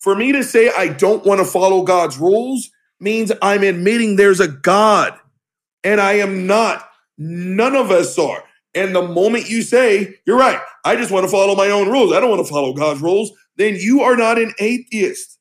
[0.00, 2.68] For me to say I don't want to follow God's rules
[2.98, 5.16] means I'm admitting there's a God,
[5.84, 6.88] and I am not.
[7.16, 8.42] None of us are.
[8.74, 12.12] And the moment you say, you're right, I just want to follow my own rules,
[12.12, 15.31] I don't want to follow God's rules, then you are not an atheist.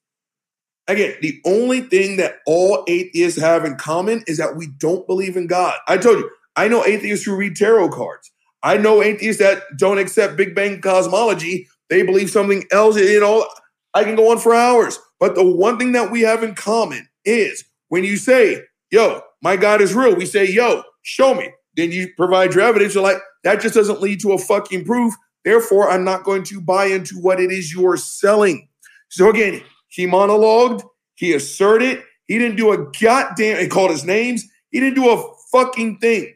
[0.88, 5.38] Again, the only thing that all atheists have in common is that we don't believe
[5.38, 5.76] in God.
[5.88, 8.32] I told you, I know atheists who read tarot cards.
[8.64, 11.68] I know atheists that don't accept Big Bang cosmology.
[11.90, 12.98] They believe something else.
[12.98, 13.48] You know,
[13.94, 15.00] I can go on for hours.
[15.20, 19.56] But the one thing that we have in common is when you say, yo, my
[19.56, 21.50] God is real, we say, yo, show me.
[21.76, 22.94] Then you provide your evidence.
[22.94, 25.14] You're like, that just doesn't lead to a fucking proof.
[25.46, 28.68] Therefore, I'm not going to buy into what it is you are selling.
[29.10, 29.62] So again,
[29.92, 30.84] he monologued,
[31.16, 35.34] he asserted, he didn't do a goddamn, he called his names, he didn't do a
[35.52, 36.34] fucking thing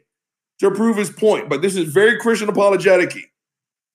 [0.58, 1.48] to prove his point.
[1.48, 3.16] But this is very Christian apologetic.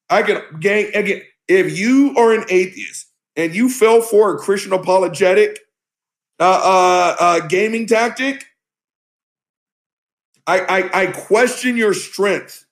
[0.09, 4.74] I can gang again, if you are an atheist and you fell for a Christian
[4.74, 5.59] apologetic
[6.39, 8.45] uh, uh, uh, gaming tactic,
[10.47, 12.66] I, I, I question your strength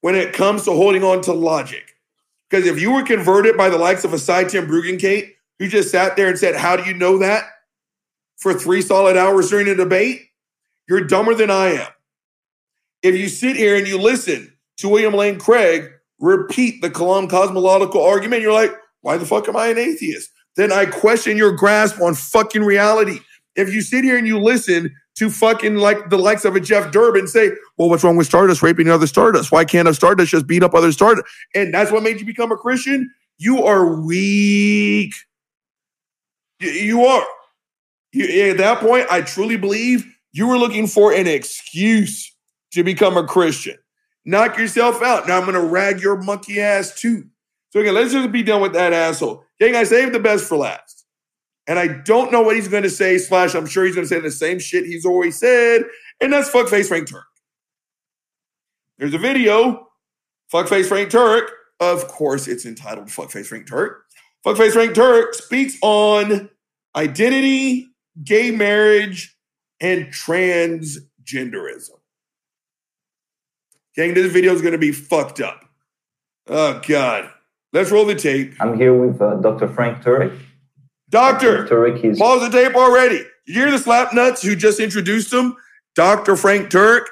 [0.00, 1.94] when it comes to holding on to logic.
[2.48, 4.66] Because if you were converted by the likes of a Cy Tim
[4.98, 7.44] Kate, who just sat there and said, How do you know that?
[8.42, 10.20] for three solid hours during a debate,
[10.88, 11.88] you're dumber than I am.
[13.02, 15.88] If you sit here and you listen to William Lane Craig
[16.18, 20.30] repeat the Kalam cosmological argument, you're like, why the fuck am I an atheist?
[20.56, 23.20] Then I question your grasp on fucking reality.
[23.54, 26.90] If you sit here and you listen to fucking like the likes of a Jeff
[26.90, 29.52] Durbin say, well, what's wrong with Stardust raping other Stardust?
[29.52, 31.26] Why can't a Stardust just beat up other Stardust?
[31.54, 33.12] And that's what made you become a Christian?
[33.38, 35.14] You are weak.
[36.62, 37.26] Y- You are.
[38.12, 42.34] You- at that point, I truly believe you were looking for an excuse
[42.72, 43.76] to become a Christian.
[44.24, 45.26] Knock yourself out.
[45.26, 47.24] Now I'm going to rag your monkey ass too.
[47.70, 49.44] So again, let's just be done with that asshole.
[49.58, 51.04] Gang, I saved the best for last.
[51.66, 54.08] And I don't know what he's going to say, slash, I'm sure he's going to
[54.14, 55.82] say the same shit he's always said.
[56.20, 57.24] And that's fuckface Frank Turk.
[58.98, 59.88] There's a video,
[60.52, 61.50] fuckface Frank Turk.
[61.80, 64.04] Of course, it's entitled Fuckface Frank Turk.
[64.46, 66.48] Fuckface Frank Turk speaks on
[66.94, 67.88] identity,
[68.22, 69.36] gay marriage,
[69.80, 71.90] and transgenderism.
[73.96, 75.64] Gang, this video is going to be fucked up.
[76.46, 77.30] Oh, God.
[77.72, 78.54] Let's roll the tape.
[78.60, 79.68] I'm here with uh, Dr.
[79.68, 80.38] Frank Turek.
[81.08, 83.22] Doctor, Turek is pause the tape already.
[83.46, 85.56] You hear the slap nuts who just introduced him?
[85.94, 86.36] Dr.
[86.36, 87.08] Frank Turk.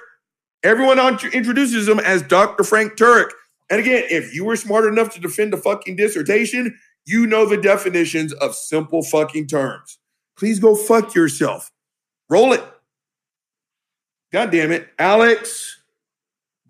[0.62, 2.64] Everyone on- introduces him as Dr.
[2.64, 3.34] Frank Turk.
[3.68, 6.78] And again, if you were smart enough to defend a fucking dissertation,
[7.10, 9.98] you know the definitions of simple fucking terms.
[10.38, 11.70] Please go fuck yourself.
[12.28, 12.62] Roll it.
[14.32, 14.88] God damn it.
[14.98, 15.80] Alex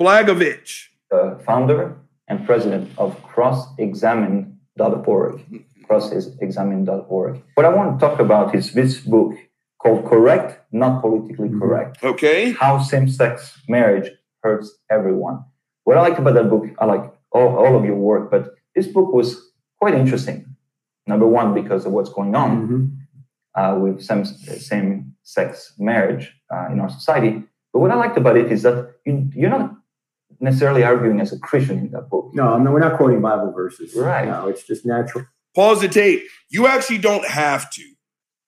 [0.01, 0.87] Blagovich.
[1.13, 1.97] uh, founder
[2.29, 5.41] and president of crossexamine.org.
[5.91, 7.43] Crossexamine.org.
[7.55, 9.35] What I want to talk about is this book
[9.83, 11.59] called Correct, Not Politically Mhm.
[11.61, 12.53] Correct Okay.
[12.53, 14.09] How Same Sex Marriage
[14.43, 15.45] Hurts Everyone.
[15.85, 18.87] What I like about that book, I like all, all of your work, but this
[18.87, 19.50] book was
[19.81, 20.47] quite interesting.
[21.07, 22.97] Number one, because of what's going on Mhm.
[23.57, 27.43] uh, with same, same sex marriage uh, in our society.
[27.73, 29.75] But what I liked about it is that you, you're not
[30.41, 32.31] necessarily arguing as a Christian in that book.
[32.35, 33.95] No, no, we're not quoting Bible verses.
[33.95, 34.27] Right.
[34.29, 35.25] No, it's just natural.
[35.55, 36.23] Pause the tape.
[36.49, 37.83] You actually don't have to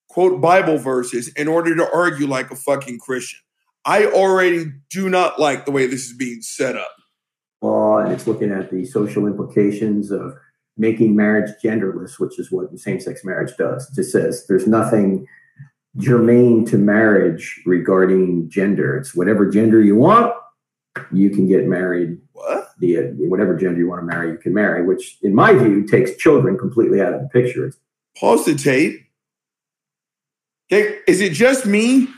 [0.08, 3.40] quote Bible verses in order to argue like a fucking Christian.
[3.84, 6.90] I already do not like the way this is being set up.
[7.62, 10.34] law and it's looking at the social implications of
[10.76, 13.88] making marriage genderless, which is what same-sex marriage does.
[13.90, 15.26] It just says there's nothing
[15.98, 18.96] germane to marriage regarding gender.
[18.96, 20.34] It's whatever gender you want,
[21.12, 22.18] you can get married.
[22.32, 22.70] What?
[22.78, 24.84] The whatever gender you want to marry, you can marry.
[24.84, 27.66] Which, in my view, takes children completely out of the picture.
[27.66, 27.76] It's
[28.16, 29.06] Pause the tape.
[30.70, 32.08] Okay, is it just me?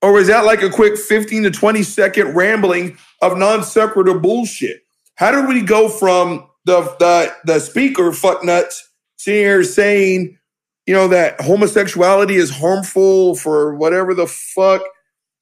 [0.00, 4.82] Or is that like a quick 15 to 20 second rambling of non sequitur bullshit?
[5.14, 8.80] How did we go from the the, the speaker fucknuts
[9.16, 10.38] sitting here saying,
[10.86, 14.82] you know, that homosexuality is harmful for whatever the fuck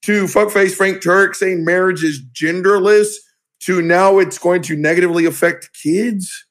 [0.03, 3.15] to fuckface Frank Turk saying marriage is genderless
[3.61, 6.47] to now it's going to negatively affect kids?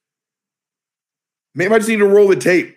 [1.55, 2.75] Maybe I just need to roll the tape.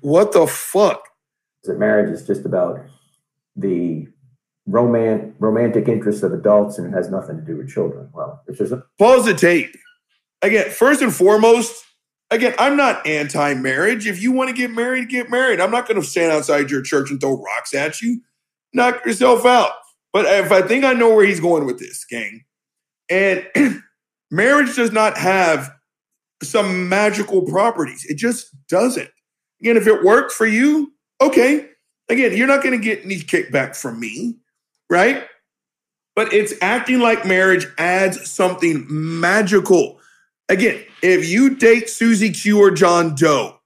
[0.00, 1.02] What the fuck?
[1.62, 2.80] Is that marriage is just about
[3.54, 4.06] the
[4.66, 8.10] roman- romantic interests of adults and it has nothing to do with children.
[8.12, 9.76] Well, it's just a- Pause the tape.
[10.42, 11.84] Again, first and foremost,
[12.30, 14.06] again, I'm not anti marriage.
[14.06, 15.60] If you want to get married, get married.
[15.60, 18.20] I'm not going to stand outside your church and throw rocks at you.
[18.72, 19.72] knock yourself out.
[20.12, 22.44] But if I think I know where he's going with this, gang,
[23.08, 23.46] and
[24.30, 25.70] marriage does not have
[26.42, 28.04] some magical properties.
[28.08, 29.10] It just doesn't.
[29.60, 31.68] Again, if it worked for you, okay.
[32.08, 34.36] Again, you're not going to get any kickback from me,
[34.90, 35.26] right?
[36.14, 39.98] But it's acting like marriage adds something magical.
[40.48, 43.58] Again, if you date Susie Q or John Doe,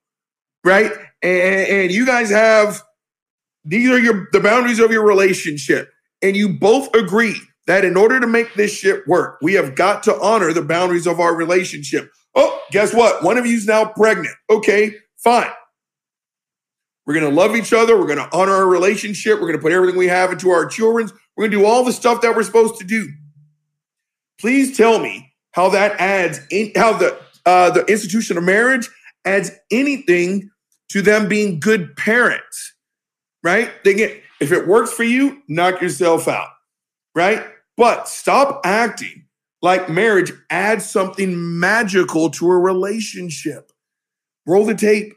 [0.64, 0.90] right?
[1.22, 2.82] And, and you guys have
[3.64, 5.90] these are your the boundaries of your relationship,
[6.22, 10.02] and you both agree that in order to make this shit work, we have got
[10.04, 12.10] to honor the boundaries of our relationship.
[12.34, 13.22] Oh, guess what?
[13.22, 14.34] One of you's now pregnant.
[14.48, 15.50] Okay, fine.
[17.06, 17.98] We're going to love each other.
[17.98, 19.34] We're going to honor our relationship.
[19.34, 21.12] We're going to put everything we have into our children's.
[21.36, 23.08] We're going to do all the stuff that we're supposed to do.
[24.38, 28.88] Please tell me how that adds in how the uh, the institution of marriage
[29.24, 30.50] adds anything
[30.90, 32.74] to them being good parents,
[33.42, 33.70] right?
[33.84, 36.48] They get if it works for you, knock yourself out,
[37.14, 37.44] right?
[37.76, 39.26] But stop acting
[39.62, 43.72] like marriage adds something magical to a relationship.
[44.46, 45.14] Roll the tape.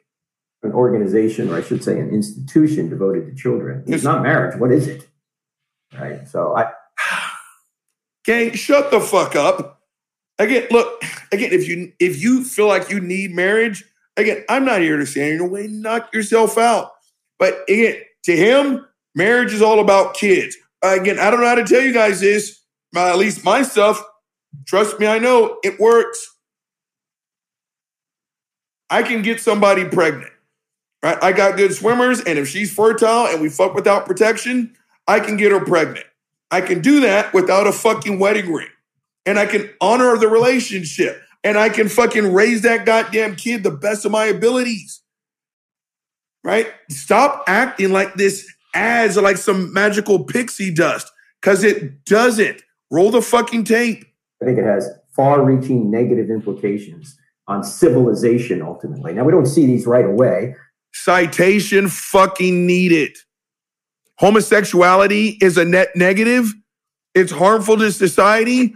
[0.63, 3.81] An organization, or I should say, an institution devoted to children.
[3.81, 4.03] It's Yes.
[4.03, 4.57] not marriage.
[4.59, 5.07] What is it?
[5.97, 6.27] Right.
[6.27, 6.71] So I,
[8.25, 9.81] Gang, shut the fuck up.
[10.39, 13.83] Again, look, again, if you if you feel like you need marriage,
[14.17, 15.67] again, I'm not here to stand in your way.
[15.67, 16.91] Knock yourself out.
[17.39, 20.57] But again, to him, marriage is all about kids.
[20.81, 22.59] Again, I don't know how to tell you guys this.
[22.95, 24.01] uh, at least my stuff.
[24.65, 26.35] Trust me, I know it works.
[28.89, 30.31] I can get somebody pregnant.
[31.01, 31.17] Right?
[31.21, 34.75] I got good swimmers, and if she's fertile and we fuck without protection,
[35.07, 36.05] I can get her pregnant.
[36.51, 38.67] I can do that without a fucking wedding ring.
[39.25, 41.21] And I can honor the relationship.
[41.43, 45.01] And I can fucking raise that goddamn kid the best of my abilities.
[46.43, 46.67] Right?
[46.89, 51.11] Stop acting like this adds like some magical pixie dust
[51.41, 52.61] because it doesn't.
[52.91, 54.05] Roll the fucking tape.
[54.41, 57.17] I think it has far-reaching negative implications
[57.47, 59.13] on civilization ultimately.
[59.13, 60.55] Now we don't see these right away.
[60.93, 63.17] Citation fucking needed.
[64.19, 66.53] Homosexuality is a net negative.
[67.15, 68.75] It's harmful to society.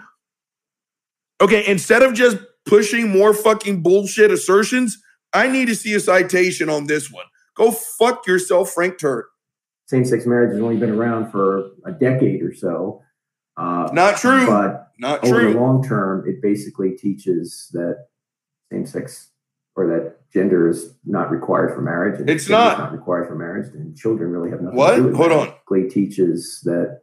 [1.42, 4.98] Okay, instead of just pushing more fucking bullshit assertions,
[5.34, 7.26] I need to see a citation on this one.
[7.56, 9.28] Go fuck yourself, Frank Turk.
[9.88, 13.02] Same-sex marriage has only been around for a decade or so.
[13.56, 14.46] Uh, Not true.
[14.46, 18.08] But Not over the long term, it basically teaches that
[18.72, 19.30] same-sex
[19.76, 22.20] or that gender is not required for marriage.
[22.20, 22.80] And It's not.
[22.80, 24.92] not required for marriage, and children really have nothing What?
[24.92, 25.50] to do with Hold marriage.
[25.50, 25.56] on.
[25.70, 27.02] Basically teaches that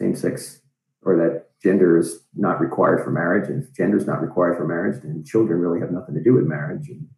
[0.00, 0.60] same-sex
[1.02, 4.66] or that gender is not required for marriage, and if gender is not required for
[4.66, 6.88] marriage, then children really have nothing to do with marriage.
[6.90, 7.08] And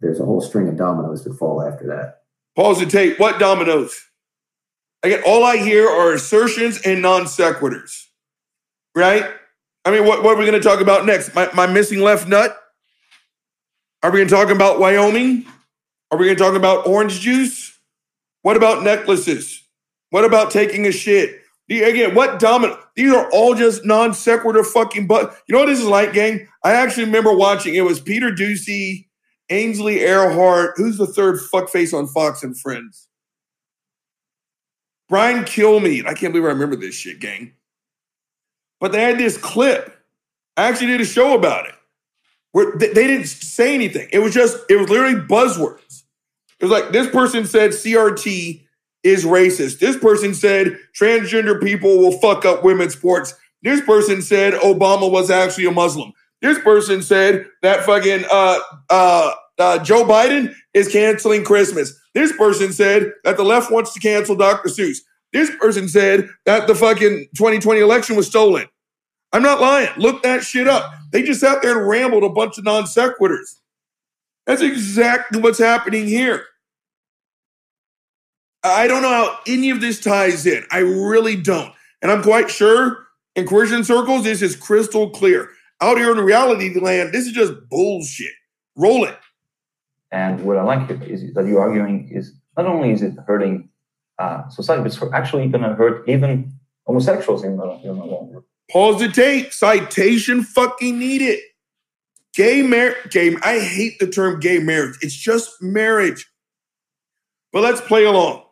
[0.00, 2.22] there's a whole string of dominoes that fall after that.
[2.56, 3.20] Pause the tape.
[3.20, 3.96] What dominoes?
[5.04, 8.06] Again, all I hear are assertions and non sequiturs.
[8.94, 9.24] Right?
[9.84, 11.34] I mean, what, what are we going to talk about next?
[11.34, 12.58] My, my missing left nut?
[14.02, 15.46] Are we going to talk about Wyoming?
[16.10, 17.78] Are we going to talk about orange juice?
[18.42, 19.62] What about necklaces?
[20.10, 21.40] What about taking a shit?
[21.68, 22.78] The- Again, what domino?
[22.94, 25.36] These are all just non sequitur fucking but.
[25.46, 26.48] You know what this is like, gang?
[26.64, 27.74] I actually remember watching.
[27.74, 29.06] It was Peter Doocy,
[29.50, 30.72] Ainsley Earhardt.
[30.76, 33.08] Who's the third fuckface on Fox and Friends?
[35.08, 36.06] Brian Kilmeade.
[36.06, 37.52] I can't believe I remember this shit, gang.
[38.80, 39.96] But they had this clip.
[40.56, 41.74] I actually did a show about it.
[42.52, 44.08] Where they, they didn't say anything.
[44.12, 46.04] It was just, it was literally buzzwords.
[46.58, 48.65] It was like this person said CRT
[49.06, 49.78] is racist.
[49.78, 53.34] This person said transgender people will fuck up women's sports.
[53.62, 56.12] This person said Obama was actually a Muslim.
[56.42, 58.58] This person said that fucking uh,
[58.90, 61.98] uh, uh, Joe Biden is canceling Christmas.
[62.14, 64.68] This person said that the left wants to cancel Dr.
[64.68, 64.98] Seuss.
[65.32, 68.66] This person said that the fucking 2020 election was stolen.
[69.32, 69.90] I'm not lying.
[69.96, 70.92] Look that shit up.
[71.12, 73.56] They just sat there and rambled a bunch of non sequiturs.
[74.46, 76.44] That's exactly what's happening here.
[78.66, 80.64] I don't know how any of this ties in.
[80.70, 81.72] I really don't.
[82.02, 85.50] And I'm quite sure in Christian circles, this is crystal clear.
[85.80, 88.32] Out here in reality land, this is just bullshit.
[88.76, 89.18] Roll it.
[90.10, 93.68] And what I like is that you're arguing is not only is it hurting
[94.18, 96.52] uh, society, but it's actually going to hurt even
[96.86, 98.44] homosexuals in the, in the long run.
[98.70, 99.52] Pause the tape.
[99.52, 101.40] Citation fucking needed.
[102.34, 103.10] Gay marriage.
[103.10, 103.36] Gay.
[103.42, 104.96] I hate the term gay marriage.
[105.02, 106.26] It's just marriage.
[107.52, 108.45] But let's play along.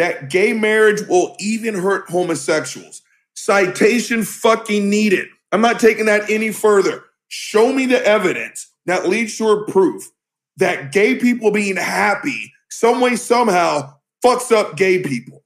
[0.00, 3.02] That gay marriage will even hurt homosexuals.
[3.34, 5.28] Citation fucking needed.
[5.52, 7.04] I'm not taking that any further.
[7.28, 10.10] Show me the evidence that leads to a proof
[10.56, 13.92] that gay people being happy some way, somehow
[14.24, 15.44] fucks up gay people.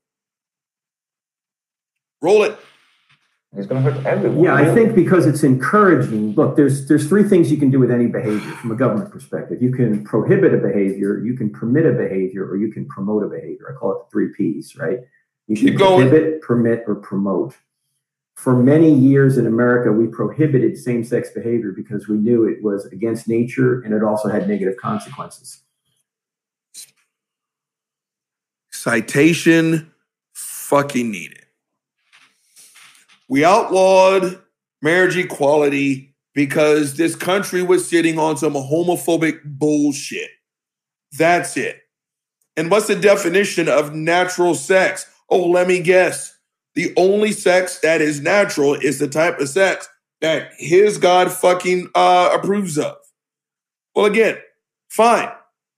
[2.22, 2.56] Roll it.
[3.56, 4.42] It's going to hurt everyone.
[4.42, 6.34] Yeah, I think because it's encouraging.
[6.34, 9.62] Look, there's there's three things you can do with any behavior from a government perspective.
[9.62, 13.28] You can prohibit a behavior, you can permit a behavior, or you can promote a
[13.28, 13.72] behavior.
[13.72, 15.00] I call it the three P's, right?
[15.46, 16.08] You can Keep going.
[16.08, 17.54] prohibit, permit, or promote.
[18.34, 23.28] For many years in America, we prohibited same-sex behavior because we knew it was against
[23.28, 25.60] nature and it also had negative consequences.
[28.72, 29.92] Citation
[30.32, 31.43] fucking needed.
[33.28, 34.42] We outlawed
[34.82, 40.30] marriage equality because this country was sitting on some homophobic bullshit.
[41.16, 41.80] That's it.
[42.56, 45.10] And what's the definition of natural sex?
[45.30, 46.36] Oh, let me guess.
[46.74, 49.88] The only sex that is natural is the type of sex
[50.20, 52.96] that his God fucking uh, approves of.
[53.94, 54.38] Well, again,
[54.88, 55.30] fine.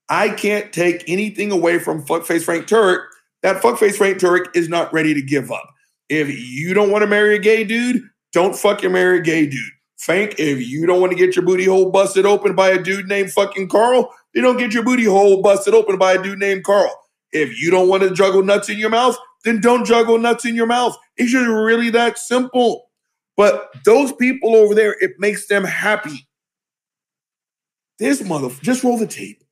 [0.08, 3.04] I can't take anything away from fuckface Frank Turek.
[3.42, 5.74] That fuckface Frank Turek is not ready to give up.
[6.08, 8.02] If you don't want to marry a gay dude,
[8.32, 9.72] don't fucking marry a gay dude.
[9.98, 13.08] Frank, if you don't want to get your booty hole busted open by a dude
[13.08, 16.64] named fucking Carl, then don't get your booty hole busted open by a dude named
[16.64, 16.92] Carl.
[17.32, 20.54] If you don't want to juggle nuts in your mouth, then don't juggle nuts in
[20.54, 20.96] your mouth.
[21.16, 22.90] It's just really that simple.
[23.36, 26.28] But those people over there, it makes them happy.
[27.98, 29.42] This mother, just roll the tape.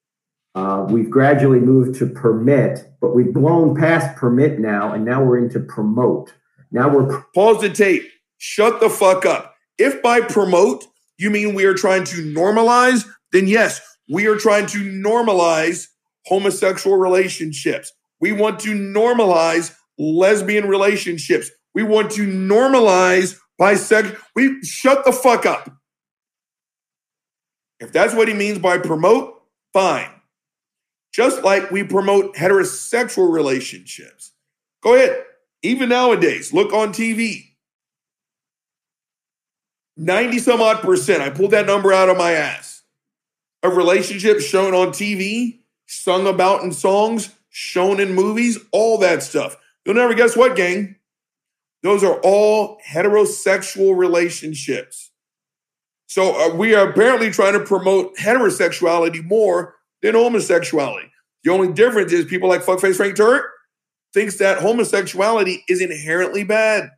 [0.54, 5.38] Uh, we've gradually moved to permit, but we've blown past permit now, and now we're
[5.38, 6.32] into promote.
[6.74, 8.10] Now we're Pause the tape.
[8.38, 9.54] Shut the fuck up.
[9.78, 10.84] If by promote
[11.16, 15.86] you mean we are trying to normalize, then yes, we are trying to normalize
[16.26, 17.92] homosexual relationships.
[18.20, 21.48] We want to normalize lesbian relationships.
[21.74, 24.18] We want to normalize bisexual.
[24.34, 25.70] We shut the fuck up.
[27.78, 29.40] If that's what he means by promote,
[29.72, 30.10] fine.
[31.12, 34.32] Just like we promote heterosexual relationships.
[34.82, 35.24] Go ahead.
[35.64, 37.46] Even nowadays, look on TV.
[39.96, 42.82] 90 some odd percent, I pulled that number out of my ass,
[43.62, 49.56] of relationships shown on TV, sung about in songs, shown in movies, all that stuff.
[49.86, 50.96] You'll never guess what, gang?
[51.82, 55.12] Those are all heterosexual relationships.
[56.08, 61.10] So uh, we are apparently trying to promote heterosexuality more than homosexuality.
[61.42, 63.53] The only difference is people like fuckface Frank Turk
[64.14, 66.90] thinks that homosexuality is inherently bad.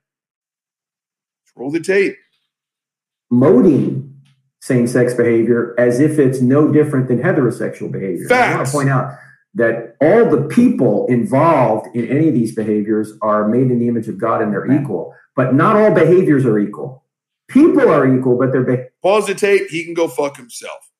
[1.56, 2.16] Roll the tape.
[3.30, 4.12] promoting
[4.60, 8.26] same-sex behavior as if it's no different than heterosexual behavior.
[8.32, 9.14] I want to point out
[9.54, 14.06] that all the people involved in any of these behaviors are made in the image
[14.08, 14.80] of God and they're Right.
[14.82, 17.04] equal, but not all behaviors are equal.
[17.48, 19.68] People are equal, but they're be- Pause the tape.
[19.70, 20.90] He can go fuck himself.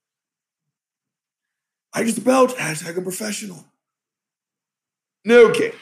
[1.92, 2.54] I just belch.
[2.54, 3.64] Hashtag a professional.
[5.28, 5.72] Okay.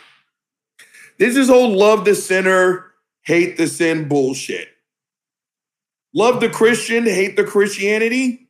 [1.18, 2.92] This is whole love the sinner,
[3.22, 4.68] hate the sin bullshit.
[6.14, 8.48] Love the Christian, hate the Christianity.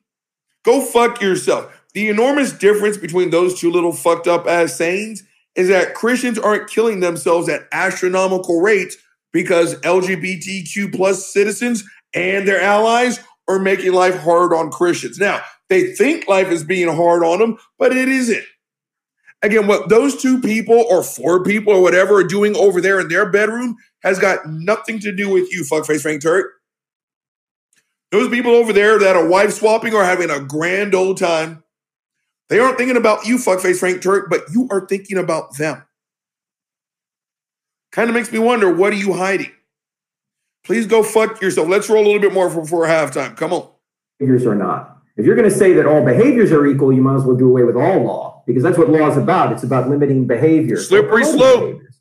[0.64, 1.70] Go fuck yourself.
[1.94, 5.22] The enormous difference between those two little fucked up ass sayings
[5.54, 8.96] is that Christians aren't killing themselves at astronomical rates
[9.32, 11.84] because LGBTQ plus citizens
[12.14, 15.18] and their allies are making life hard on Christians.
[15.18, 18.44] Now, they think life is being hard on them, but it isn't.
[19.44, 23.08] Again, what those two people or four people or whatever are doing over there in
[23.08, 26.50] their bedroom has got nothing to do with you, fuckface Frank Turk.
[28.10, 31.62] Those people over there that are wife swapping are having a grand old time.
[32.48, 35.84] They aren't thinking about you, fuckface Frank Turk, but you are thinking about them.
[37.92, 39.52] Kind of makes me wonder, what are you hiding?
[40.64, 41.68] Please go fuck yourself.
[41.68, 43.36] Let's roll a little bit more for, for halftime.
[43.36, 43.68] Come on.
[44.18, 44.93] behaviors or not.
[45.16, 47.48] If you're going to say that all behaviors are equal, you might as well do
[47.48, 49.52] away with all law because that's what law is about.
[49.52, 50.76] It's about limiting behavior.
[50.76, 51.60] Slippery slope.
[51.60, 52.00] behaviors.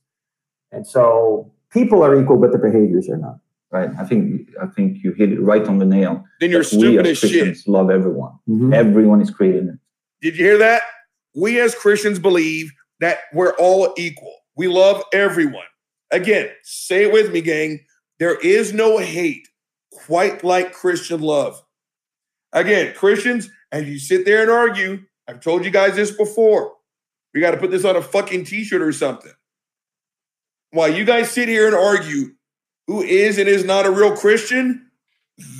[0.71, 3.39] And so people are equal, but the behaviors are not.
[3.71, 3.89] Right.
[3.99, 6.23] I think I think you hit it right on the nail.
[6.39, 7.57] Then you're That we stupid as as shit.
[7.67, 8.33] Love everyone.
[8.47, 8.73] Mhm.
[8.73, 9.79] Everyone is created.
[10.21, 10.83] Did you hear that?
[11.35, 14.33] We as Christians believe that we're all equal.
[14.55, 15.65] We love everyone.
[16.11, 17.79] Again, say it with me, gang.
[18.19, 19.47] There is no hate
[19.91, 21.62] quite like Christian love.
[22.53, 26.73] Again, Christians, as you sit there and argue, I've told you guys this before.
[27.33, 29.31] We got to put this on a fucking t shirt or something.
[30.71, 32.33] While you guys sit here and argue
[32.87, 34.89] who is and is not a real Christian,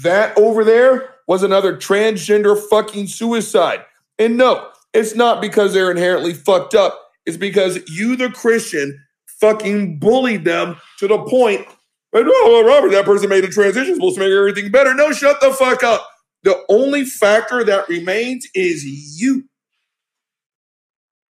[0.03, 3.83] that over there was another transgender fucking suicide.
[4.19, 6.99] And no, it's not because they're inherently fucked up.
[7.25, 8.99] It's because you, the Christian,
[9.39, 11.65] fucking bullied them to the point.
[12.13, 14.93] Oh, Robert, that person made a transition, supposed to make everything better.
[14.93, 16.07] No, shut the fuck up.
[16.43, 18.85] The only factor that remains is
[19.19, 19.45] you.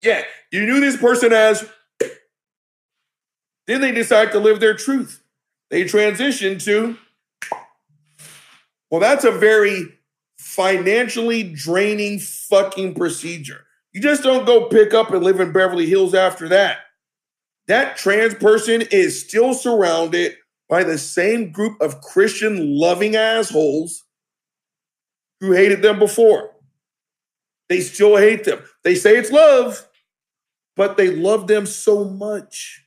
[0.02, 1.68] Yeah, you knew this person as.
[3.68, 5.22] Then they decide to live their truth.
[5.70, 6.98] they transition to,
[8.90, 9.88] well, that's a very
[10.38, 13.66] financially draining fucking procedure.
[13.94, 16.80] You just don't go pick up and live in Beverly Hills after that.
[17.68, 20.36] That trans person is still surrounded
[20.68, 24.04] by the same group of Christian loving assholes
[25.42, 26.52] who hated them before.
[27.68, 28.64] They still hate them.
[28.84, 29.88] They say it's love,
[30.78, 32.86] but they love them so much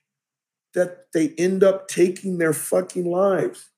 [0.72, 3.70] that they end up taking their fucking lives.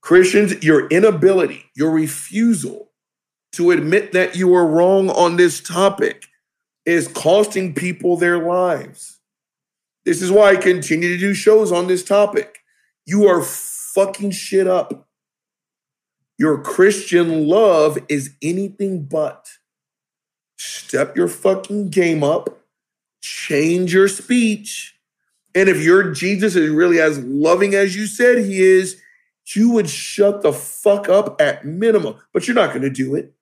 [0.00, 2.90] Christians, your inability, your refusal
[3.52, 6.26] to admit that you are wrong on this topic
[6.84, 9.20] is costing people their lives.
[10.04, 12.58] This is why I continue to do shows on this topic.
[13.06, 15.03] You are fucking shit up.
[16.38, 19.48] Your Christian love is anything but.
[20.56, 22.60] Step your fucking game up,
[23.22, 24.96] change your speech.
[25.54, 29.00] And if your Jesus is really as loving as you said he is,
[29.54, 33.32] you would shut the fuck up at minimum, but you're not going to do it.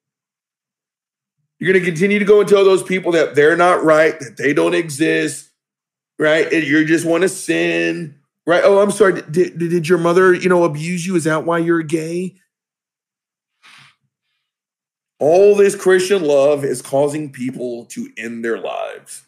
[1.59, 4.37] You're going to continue to go and tell those people that they're not right, that
[4.37, 5.49] they don't exist,
[6.19, 6.53] right?
[6.53, 8.63] And you just want to sin, right?
[8.65, 9.23] Oh, I'm sorry.
[9.23, 11.15] Did, did, did your mother, you know, abuse you?
[11.15, 12.35] Is that why you're gay?
[15.23, 19.23] All this Christian love is causing people to end their lives.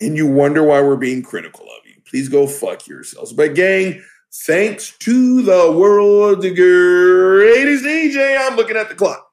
[0.00, 1.94] And you wonder why we're being critical of you.
[2.08, 3.32] Please go fuck yourselves.
[3.32, 4.00] But, gang,
[4.32, 9.32] thanks to the world's greatest DJ, I'm looking at the clock.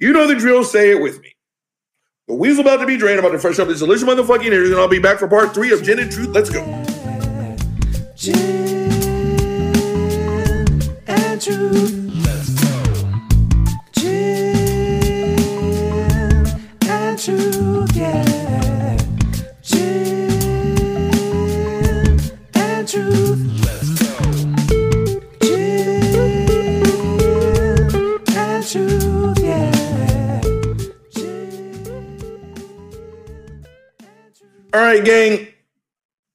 [0.00, 1.36] You know the drill, say it with me.
[2.26, 3.20] The wheel's about to be drained.
[3.20, 5.72] About to fresh up this delicious motherfucking interview, and I'll be back for part three
[5.72, 6.30] of Gin and Truth.
[6.30, 6.64] Let's go.
[8.16, 8.34] Gin
[11.06, 11.97] and truth.
[34.74, 35.48] All right, gang.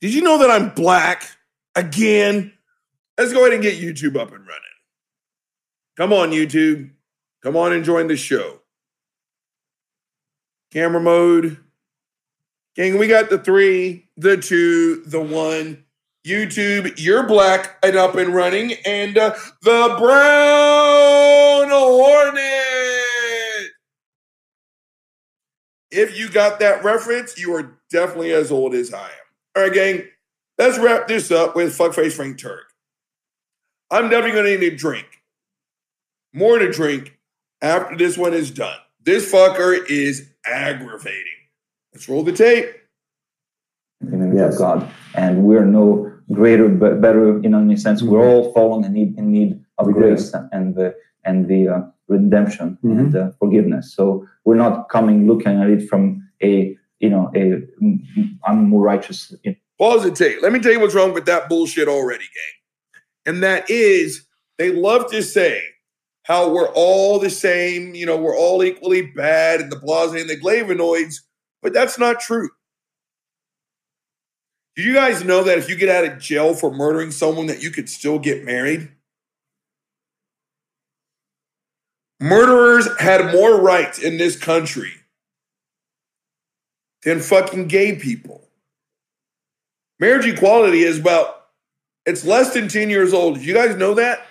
[0.01, 1.23] Did you know that I'm black
[1.75, 2.51] again?
[3.17, 4.61] Let's go ahead and get YouTube up and running.
[5.95, 6.89] Come on, YouTube.
[7.41, 8.62] Come on and join the show.
[10.73, 11.57] Camera mode.
[12.75, 15.85] Gang, we got the three, the two, the one.
[16.25, 22.41] YouTube, you're black and up and running, and uh, the brown hornet.
[25.91, 29.11] If you got that reference, you are definitely as old as I am.
[29.55, 30.03] All right, gang,
[30.57, 32.63] let's wrap this up with Fuckface Frank Turk.
[33.91, 35.21] I'm definitely going to need a drink.
[36.33, 37.19] More to drink
[37.61, 38.79] after this one is done.
[39.03, 41.39] This fucker is aggravating.
[41.93, 42.69] Let's roll the tape.
[44.01, 47.39] in the image of God, and we're no greater, but better.
[47.41, 50.75] You know, in a sense, we're all fallen and need in need of grace and
[50.75, 52.99] the and the uh, redemption Mhm.
[52.99, 53.93] and uh, forgiveness.
[53.95, 57.99] So we're not coming looking at it from a you know a mm,
[58.45, 59.33] I'm more righteous.
[59.79, 60.41] Pause the tape.
[60.41, 63.33] Let me tell you what's wrong with that bullshit already, gang.
[63.35, 64.25] And that is
[64.57, 65.61] they love to say
[66.23, 70.29] how we're all the same, you know, we're all equally bad and the blase and
[70.29, 71.15] the glavinoids,
[71.61, 72.49] but that's not true.
[74.75, 77.61] Do you guys know that if you get out of jail for murdering someone that
[77.61, 78.89] you could still get married?
[82.19, 84.93] Murderers had more rights in this country
[87.03, 88.47] than fucking gay people.
[89.99, 91.47] Marriage equality is about,
[92.05, 93.35] it's less than 10 years old.
[93.35, 94.25] Did you guys know that?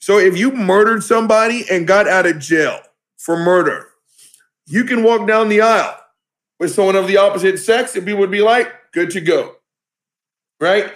[0.00, 2.80] So if you murdered somebody and got out of jail
[3.16, 3.88] for murder,
[4.66, 5.96] you can walk down the aisle
[6.58, 9.56] with someone of the opposite sex and people would be like, good to go.
[10.60, 10.92] Right?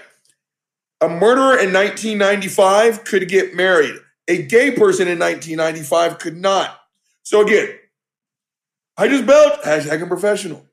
[1.01, 3.97] A murderer in 1995 could get married.
[4.29, 6.79] A gay person in 1995 could not.
[7.23, 7.71] So again,
[8.97, 10.65] I just belt, hashtag I'm professional.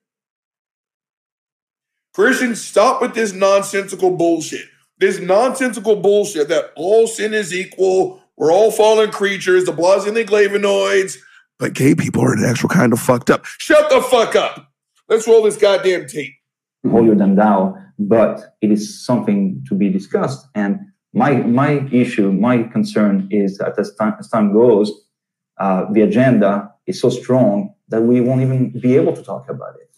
[2.13, 4.67] Christians, stop with this nonsensical bullshit.
[4.97, 10.17] This nonsensical bullshit that all sin is equal, we're all fallen creatures, the bloods and
[10.17, 11.17] the glavinoids,
[11.59, 13.45] but gay people are an actual kind of fucked up.
[13.45, 14.71] Shut the fuck up.
[15.09, 16.33] Let's roll this goddamn tape.
[16.89, 20.47] holier than thou, but it is something to be discussed.
[20.55, 20.79] And
[21.13, 24.91] my my issue, my concern is that as time as time goes,
[25.59, 29.75] uh, the agenda is so strong that we won't even be able to talk about
[29.81, 29.89] it.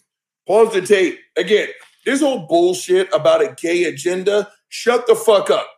[0.46, 1.18] Pause the tape.
[1.36, 1.68] Again,
[2.04, 5.68] this whole bullshit about a gay agenda, shut the fuck up.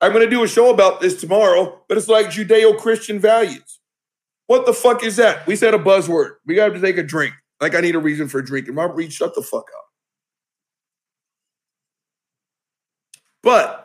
[0.00, 3.80] I'm going to do a show about this tomorrow, but it's like Judeo Christian values.
[4.46, 5.46] What the fuck is that?
[5.46, 6.36] We said a buzzword.
[6.46, 7.34] We got to take a drink.
[7.60, 8.68] Like I need a reason for a drink.
[8.68, 9.84] And Robert Reed, shut the fuck up.
[13.42, 13.80] But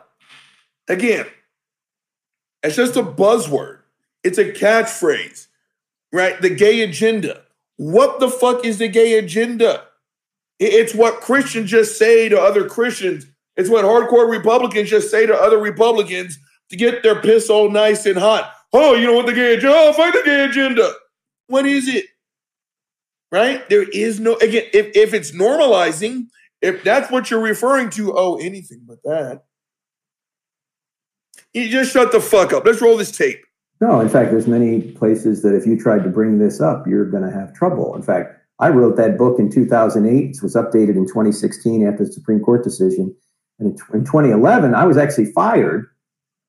[0.88, 1.26] Again,
[2.62, 3.80] it's just a buzzword.
[4.22, 5.48] It's a catchphrase,
[6.12, 6.40] right?
[6.40, 7.42] The gay agenda.
[7.76, 9.84] What the fuck is the gay agenda?
[10.58, 13.26] It's what Christians just say to other Christians.
[13.56, 16.38] It's what hardcore Republicans just say to other Republicans
[16.70, 18.52] to get their piss all nice and hot.
[18.72, 19.76] Oh, you know what the gay agenda?
[19.76, 20.92] Oh, fight the gay agenda.
[21.46, 22.06] What is it?
[23.32, 23.68] Right?
[23.68, 24.64] There is no again.
[24.72, 26.26] If if it's normalizing,
[26.60, 29.44] if that's what you're referring to, oh, anything but that.
[31.52, 32.66] You just shut the fuck up.
[32.66, 33.38] Let's roll this tape.
[33.80, 37.10] No, in fact, there's many places that if you tried to bring this up, you're
[37.10, 37.94] going to have trouble.
[37.94, 40.36] In fact, I wrote that book in 2008.
[40.36, 43.14] It was updated in 2016 after the Supreme Court decision.
[43.58, 45.86] And in, 2011, I was actually fired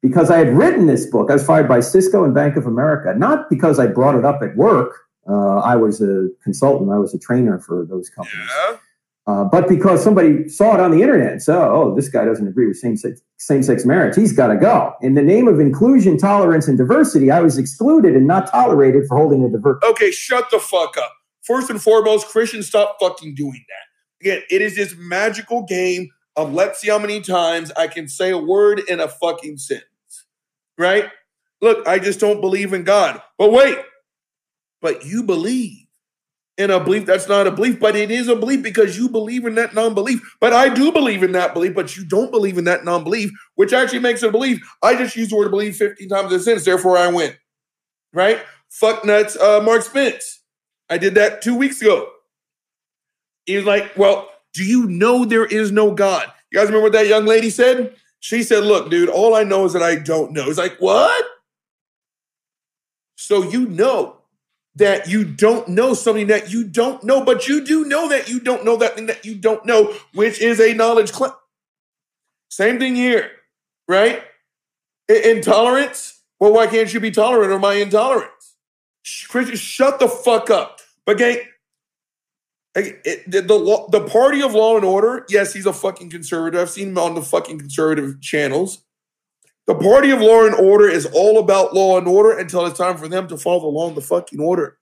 [0.01, 1.29] because I had written this book.
[1.29, 4.41] I was fired by Cisco and Bank of America, not because I brought it up
[4.41, 4.93] at work.
[5.29, 6.91] Uh, I was a consultant.
[6.91, 8.49] I was a trainer for those companies.
[8.69, 8.77] Yeah.
[9.27, 12.47] Uh, but because somebody saw it on the internet and said, oh, this guy doesn't
[12.47, 14.93] agree with same sex, same sex marriage, he's got to go.
[15.01, 19.17] In the name of inclusion, tolerance, and diversity, I was excluded and not tolerated for
[19.17, 19.83] holding a diverse.
[19.83, 21.11] Okay, shut the fuck up.
[21.41, 24.25] First and foremost, Christians, stop fucking doing that.
[24.25, 28.29] Again, it is this magical game of let's see how many times I can say
[28.29, 29.87] a word in a fucking sentence.
[30.77, 31.09] Right?
[31.61, 33.21] Look, I just don't believe in God.
[33.37, 33.79] But wait,
[34.81, 35.87] but you believe
[36.57, 39.45] in a belief that's not a belief, but it is a belief because you believe
[39.45, 40.37] in that non belief.
[40.39, 43.31] But I do believe in that belief, but you don't believe in that non belief,
[43.55, 44.59] which actually makes it a belief.
[44.83, 47.33] I just used the word believe 15 times in a sentence, therefore I win.
[48.13, 48.41] Right?
[48.69, 50.41] Fuck nuts, uh, Mark Spence.
[50.89, 52.09] I did that two weeks ago.
[53.45, 56.31] He was like, Well, do you know there is no God?
[56.49, 57.95] You guys remember what that young lady said?
[58.19, 60.49] She said, Look, dude, all I know is that I don't know.
[60.49, 61.25] It's like, What?
[63.15, 64.17] So you know
[64.75, 68.39] that you don't know something that you don't know, but you do know that you
[68.39, 71.31] don't know that thing that you don't know, which is a knowledge claim.
[72.49, 73.29] Same thing here,
[73.87, 74.23] right?
[75.07, 76.21] Intolerance.
[76.39, 78.55] Well, why can't you be tolerant of my intolerance?
[79.27, 80.79] Christians, shut the fuck up.
[81.05, 81.39] But gang,
[82.77, 86.61] Like, it- the, the the party of law and order, yes, he's a fucking conservative.
[86.61, 88.83] I've seen him on the fucking conservative channels.
[89.65, 92.97] The party of law and order is all about law and order until it's time
[92.97, 94.77] for them to follow the law and the fucking order.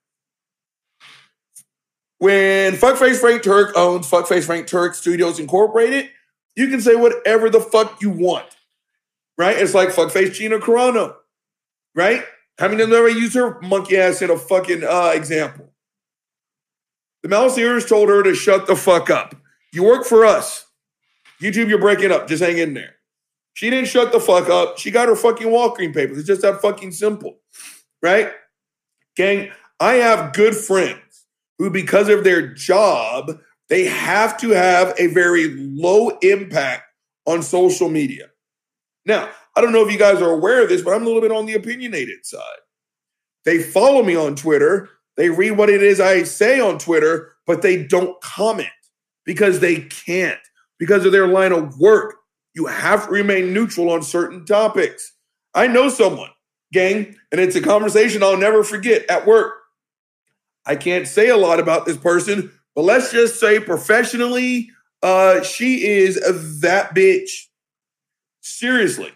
[2.19, 6.09] When Fuckface Frank Turk owns Fuckface Frank Turk Studios Incorporated,
[6.55, 8.45] you can say whatever the fuck you want,
[9.37, 9.57] right?
[9.57, 11.15] It's like Fuckface Gina Carano,
[11.95, 12.23] right?
[12.59, 15.74] How many of them ever use her monkey ass in a fucking uh, example?
[17.25, 19.33] The Malseers told her to shut the fuck up.
[19.73, 20.67] You work for us.
[21.41, 22.27] YouTube, you're breaking up.
[22.27, 22.97] Just hang in there.
[23.55, 24.77] She didn't shut the fuck up.
[24.77, 26.19] She got her fucking Walgreens papers.
[26.19, 27.39] It's just that fucking simple,
[28.03, 28.29] right?
[29.15, 29.49] Gang,
[29.79, 31.25] I have good friends
[31.57, 36.83] who, because of their job, they have to have a very low impact
[37.25, 38.27] on social media.
[39.03, 41.21] Now, I don't know if you guys are aware of this, but I'm a little
[41.21, 42.41] bit on the opinionated side.
[43.45, 44.89] They follow me on Twitter.
[45.17, 48.69] They read what it is I say on Twitter, but they don't comment
[49.25, 50.39] because they can't,
[50.77, 52.15] because of their line of work.
[52.53, 55.13] You have to remain neutral on certain topics.
[55.53, 56.31] I know someone,
[56.73, 59.53] gang, and it's a conversation I'll never forget at work.
[60.65, 64.69] I can't say a lot about this person, but let's just say professionally,
[65.03, 66.15] uh, she is
[66.61, 67.29] that bitch.
[68.41, 69.11] Seriously,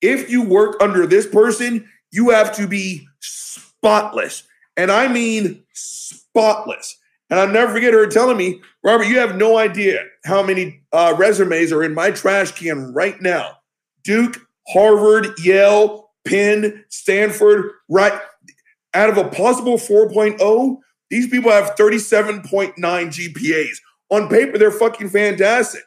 [0.00, 4.47] if you work under this person, you have to be spotless.
[4.78, 6.96] And I mean spotless.
[7.28, 11.14] And I'll never forget her telling me, Robert, you have no idea how many uh,
[11.18, 13.58] resumes are in my trash can right now.
[14.04, 18.18] Duke, Harvard, Yale, Penn, Stanford, right?
[18.94, 20.78] Out of a possible 4.0,
[21.10, 23.76] these people have 37.9 GPAs.
[24.10, 25.82] On paper, they're fucking fantastic.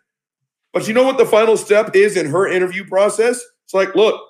[0.74, 3.42] But you know what the final step is in her interview process?
[3.66, 4.22] It's like, look,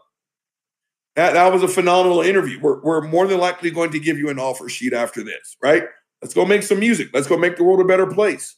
[1.15, 2.59] that, that was a phenomenal interview.
[2.59, 5.83] We're, we're more than likely going to give you an offer sheet after this, right?
[6.21, 7.09] Let's go make some music.
[7.13, 8.55] Let's go make the world a better place.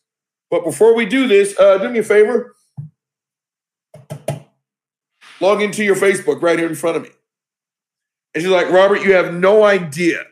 [0.52, 2.56] But before we do this, uh, do me a favor.
[5.40, 7.10] Log into your Facebook right here in front of me.
[8.34, 10.24] And she's like, Robert, you have no idea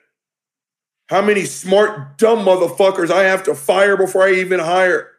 [1.09, 5.09] how many smart, dumb motherfuckers I have to fire before I even hire.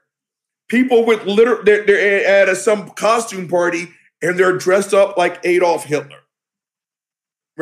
[0.69, 3.89] People with liter they're, they're at a, some costume party
[4.23, 6.21] and they're dressed up like Adolf Hitler,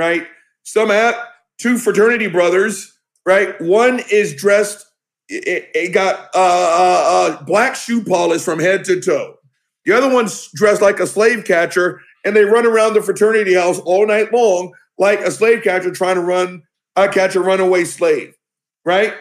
[0.01, 0.27] right?
[0.63, 1.15] Some have
[1.59, 3.61] two fraternity brothers, right?
[3.61, 4.87] One is dressed,
[5.29, 7.05] it, it got uh, uh,
[7.39, 9.37] uh, black shoe polish from head to toe.
[9.85, 13.79] The other one's dressed like a slave catcher, and they run around the fraternity house
[13.81, 16.63] all night long like a slave catcher trying to run
[16.97, 18.35] uh, catch a runaway slave,
[18.87, 19.15] right?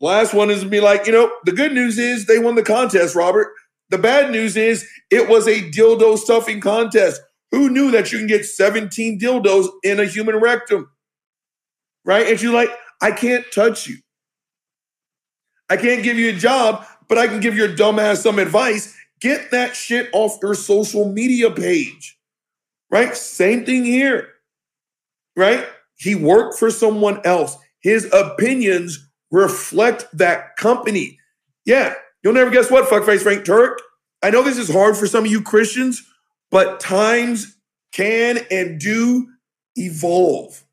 [0.00, 2.62] Last one is to be like, you know, the good news is they won the
[2.62, 3.48] contest, Robert.
[3.90, 7.20] The bad news is it was a dildo stuffing contest.
[7.50, 10.90] Who knew that you can get 17 dildos in a human rectum?
[12.04, 12.26] Right?
[12.28, 12.70] And you're like,
[13.02, 13.96] I can't touch you.
[15.68, 18.96] I can't give you a job, but I can give your dumbass some advice.
[19.20, 22.18] Get that shit off your social media page.
[22.90, 23.16] Right?
[23.16, 24.28] Same thing here.
[25.36, 25.66] Right?
[25.96, 27.56] He worked for someone else.
[27.80, 31.18] His opinions reflect that company.
[31.64, 33.80] Yeah, you'll never guess what, fuckface Frank Turk.
[34.22, 36.02] I know this is hard for some of you Christians,
[36.50, 37.56] but times
[37.92, 39.28] can and do
[39.76, 40.64] evolve.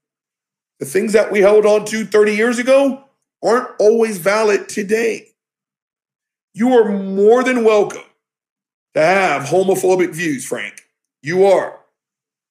[0.79, 3.03] The things that we held on to 30 years ago
[3.43, 5.27] aren't always valid today.
[6.53, 8.03] You are more than welcome
[8.93, 10.81] to have homophobic views, Frank.
[11.21, 11.79] You are.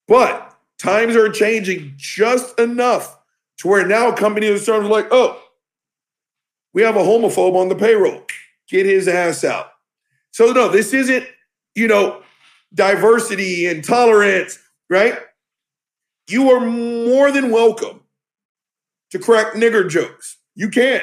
[0.09, 3.19] But times are changing just enough
[3.59, 5.41] to where now companies are like, oh,
[6.73, 8.23] we have a homophobe on the payroll.
[8.69, 9.69] Get his ass out.
[10.31, 11.27] So, no, this isn't,
[11.75, 12.23] you know,
[12.75, 14.59] diversity and tolerance,
[14.91, 15.19] right?
[16.29, 18.01] You are more than welcome
[19.11, 20.39] to crack nigger jokes.
[20.55, 21.03] You can.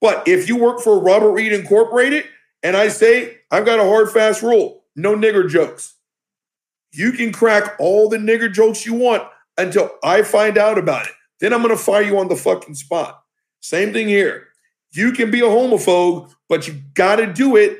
[0.00, 2.24] But if you work for Robert Reed Incorporated
[2.62, 5.94] and I say, I've got a hard, fast rule no nigger jokes,
[6.92, 9.22] you can crack all the nigger jokes you want
[9.58, 11.12] until I find out about it.
[11.40, 13.22] Then I'm going to fire you on the fucking spot.
[13.60, 14.48] Same thing here.
[14.92, 17.78] You can be a homophobe, but you got to do it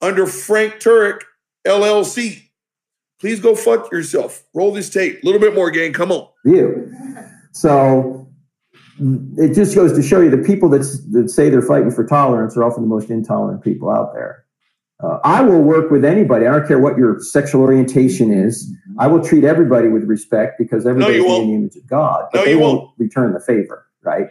[0.00, 1.20] under Frank Turek
[1.66, 2.45] LLC.
[3.20, 4.44] Please go fuck yourself.
[4.54, 5.22] Roll this tape.
[5.22, 5.92] A little bit more, gang.
[5.92, 6.28] Come on.
[6.44, 6.92] view.
[7.52, 8.28] So
[9.38, 10.80] it just goes to show you the people that,
[11.12, 14.44] that say they're fighting for tolerance are often the most intolerant people out there.
[15.02, 16.46] Uh, I will work with anybody.
[16.46, 18.70] I don't care what your sexual orientation is.
[18.98, 22.24] I will treat everybody with respect because everybody's you made in the image of God.
[22.32, 22.90] But No, they you won't won't.
[22.98, 24.28] return the favor, right?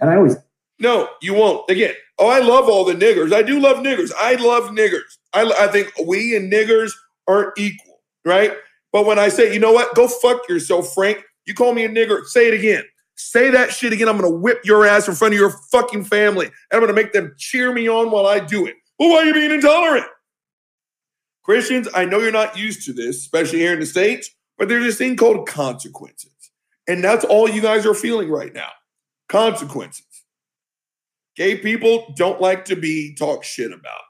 [0.00, 0.36] And I always
[0.80, 1.68] No, you won't.
[1.70, 3.32] Again, oh, I love all the niggers.
[3.32, 4.10] I do love niggers.
[4.18, 5.18] I love niggers.
[5.32, 6.90] I, I think we and niggers
[7.28, 7.89] aren't equal,
[8.24, 8.52] right?
[8.92, 11.22] But when I say, you know what, go fuck yourself, Frank.
[11.46, 12.24] You call me a nigger.
[12.24, 12.84] Say it again.
[13.16, 14.08] Say that shit again.
[14.08, 16.46] I'm gonna whip your ass in front of your fucking family.
[16.46, 18.76] And I'm gonna make them cheer me on while I do it.
[18.98, 20.06] Well, why are you being intolerant?
[21.42, 24.84] Christians, I know you're not used to this, especially here in the States, but there's
[24.84, 26.32] this thing called consequences.
[26.86, 28.68] And that's all you guys are feeling right now.
[29.28, 30.06] Consequences.
[31.36, 34.00] Gay people don't like to be talked shit about.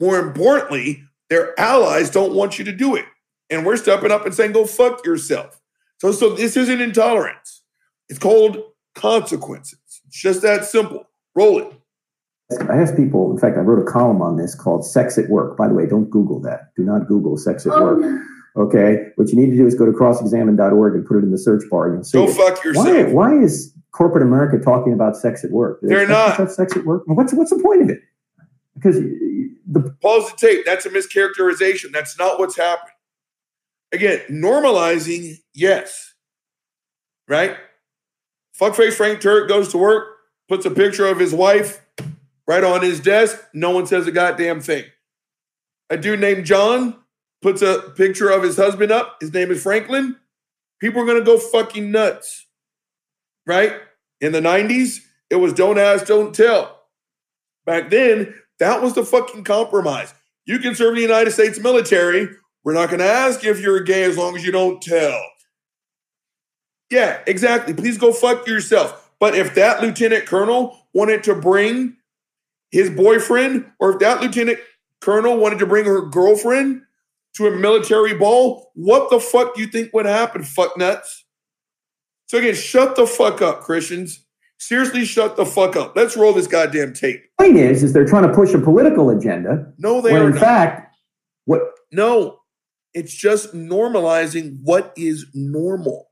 [0.00, 3.04] More importantly, their allies don't want you to do it.
[3.50, 5.60] And we're stepping up and saying, go fuck yourself.
[6.00, 7.62] So, so this isn't intolerance.
[8.08, 8.58] It's called
[8.94, 9.78] consequences.
[10.06, 11.08] It's just that simple.
[11.34, 11.72] Roll it.
[12.68, 15.56] I ask people, in fact, I wrote a column on this called Sex at Work.
[15.56, 16.70] By the way, don't Google that.
[16.76, 17.82] Do not Google sex at oh.
[17.82, 18.22] work.
[18.56, 19.08] Okay.
[19.16, 21.62] What you need to do is go to crossexamine.org and put it in the search
[21.70, 21.86] bar.
[21.86, 22.34] And you'll see Go it.
[22.34, 23.12] fuck Why, yourself.
[23.12, 25.80] why is corporate America talking about sex at work?
[25.80, 26.28] Do they They're expect not.
[26.30, 27.02] us to have sex at work.
[27.06, 28.00] What's what's the point of it?
[28.74, 30.64] Because the Pause the tape.
[30.64, 31.92] That's a mischaracterization.
[31.92, 32.92] That's not what's happening.
[33.92, 36.14] Again, normalizing, yes.
[37.28, 37.56] Right?
[38.58, 40.08] Fuckface Frank Turk goes to work,
[40.48, 41.84] puts a picture of his wife
[42.46, 43.38] right on his desk.
[43.52, 44.84] No one says a goddamn thing.
[45.90, 46.96] A dude named John
[47.42, 49.16] puts a picture of his husband up.
[49.20, 50.16] His name is Franklin.
[50.80, 52.46] People are going to go fucking nuts.
[53.46, 53.74] Right?
[54.20, 54.98] In the 90s,
[55.30, 56.80] it was don't ask, don't tell.
[57.64, 60.14] Back then, that was the fucking compromise.
[60.46, 62.28] You can serve in the United States military.
[62.66, 65.22] We're not going to ask if you're gay as long as you don't tell.
[66.90, 67.72] Yeah, exactly.
[67.74, 69.08] Please go fuck yourself.
[69.20, 71.96] But if that lieutenant colonel wanted to bring
[72.72, 74.58] his boyfriend, or if that lieutenant
[75.00, 76.82] colonel wanted to bring her girlfriend
[77.36, 81.24] to a military ball, what the fuck do you think would happen, fuck nuts?
[82.26, 84.26] So again, shut the fuck up, Christians.
[84.58, 85.94] Seriously, shut the fuck up.
[85.94, 87.22] Let's roll this goddamn tape.
[87.38, 90.40] point is, is they're trying to push a political agenda No, they are in not.
[90.40, 90.96] fact,
[91.44, 91.60] what
[91.92, 92.40] No,
[92.96, 96.08] it's just normalizing what is normal.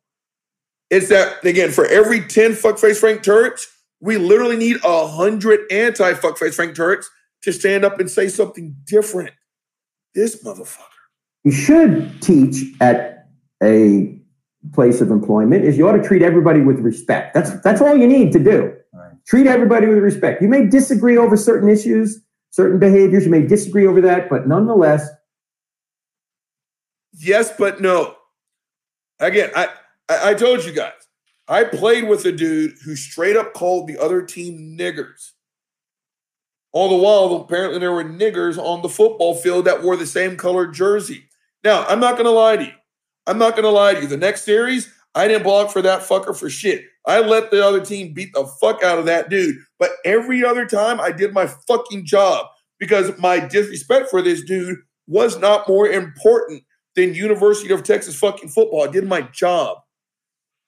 [0.90, 3.62] It's that again for every ten fuckface Frank Tureks,
[4.00, 7.06] we literally need a hundred anti fuckface Frank Tureks
[7.42, 9.32] to stand up and say something different.
[10.14, 10.84] This motherfucker.
[11.42, 13.28] you should teach at
[13.62, 14.16] a
[14.72, 17.32] place of employment is you ought to treat everybody with respect.
[17.32, 18.76] That's that's all you need to do.
[18.92, 19.12] Right.
[19.26, 20.42] Treat everybody with respect.
[20.42, 22.20] You may disagree over certain issues,
[22.50, 23.24] certain behaviors.
[23.24, 25.08] You may disagree over that, but nonetheless,
[27.16, 28.16] Yes, but no.
[29.20, 29.68] Again, I,
[30.08, 30.92] I told you guys,
[31.46, 35.32] I played with a dude who straight up called the other team niggers.
[36.72, 40.36] All the while, apparently there were niggers on the football field that wore the same
[40.36, 41.24] colored jersey.
[41.62, 42.72] Now, I'm not gonna lie to you.
[43.26, 44.08] I'm not gonna lie to you.
[44.08, 46.84] The next series, I didn't block for that fucker for shit.
[47.06, 49.56] I let the other team beat the fuck out of that dude.
[49.78, 52.46] But every other time, I did my fucking job
[52.80, 56.63] because my disrespect for this dude was not more important
[56.96, 58.82] than University of Texas fucking football.
[58.88, 59.78] I did my job.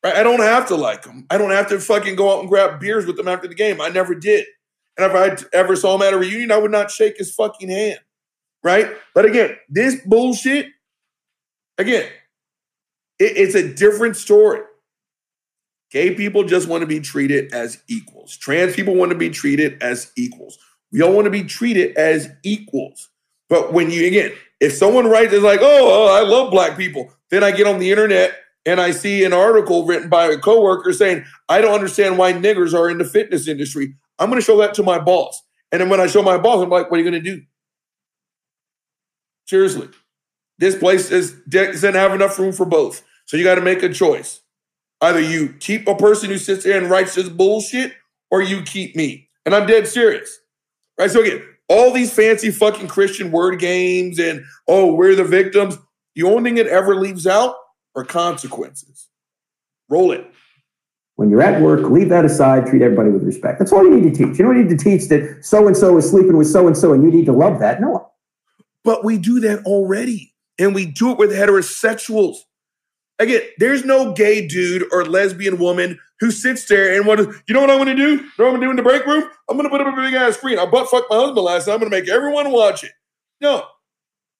[0.05, 0.17] Right?
[0.17, 1.27] I don't have to like them.
[1.31, 3.81] I don't have to fucking go out and grab beers with them after the game.
[3.81, 4.47] I never did.
[4.99, 7.69] And if I ever saw him at a reunion, I would not shake his fucking
[7.69, 8.01] hand.
[8.63, 8.89] Right?
[9.15, 10.67] But again, this bullshit,
[11.79, 12.11] again,
[13.19, 14.61] it- it's a different story.
[15.91, 18.37] Gay people just want to be treated as equals.
[18.37, 20.59] Trans people want to be treated as equals.
[20.93, 23.09] We all want to be treated as equals.
[23.49, 27.13] But when you, again, if someone writes, is like, oh, oh, I love black people,
[27.31, 30.93] then I get on the internet and I see an article written by a coworker
[30.93, 33.95] saying, I don't understand why niggers are in the fitness industry.
[34.19, 35.43] I'm going to show that to my boss.
[35.71, 37.43] And then when I show my boss, I'm like, what are you going to do?
[39.47, 39.89] Seriously.
[40.59, 43.05] This place is, doesn't have enough room for both.
[43.27, 44.41] So you got to make a choice.
[45.01, 47.93] Either you keep a person who sits there and writes this bullshit,
[48.31, 49.29] or you keep me.
[49.45, 50.41] And I'm dead serious.
[50.99, 51.11] Right?
[51.11, 55.79] So again, all these fancy fucking Christian word games and oh, we're the victims.
[56.15, 57.57] The only thing it ever leaves out
[57.95, 59.09] are consequences.
[59.89, 60.31] Roll it.
[61.17, 63.59] When you're at work, leave that aside, treat everybody with respect.
[63.59, 64.39] That's all you need to teach.
[64.39, 66.93] You don't need to teach that so and so is sleeping with so and so
[66.93, 67.81] and you need to love that.
[67.81, 68.11] No.
[68.85, 70.35] But we do that already.
[70.59, 72.37] And we do it with heterosexuals.
[73.19, 77.61] Again, there's no gay dude or lesbian woman who sits there and what you know
[77.61, 78.11] what I'm gonna do?
[78.11, 79.31] You know what I'm gonna do in the break room?
[79.49, 80.59] I'm gonna put up a big ass screen.
[80.59, 81.75] I butt fucked my husband last night.
[81.75, 82.93] I'm gonna make everyone watch it.
[83.41, 83.65] No.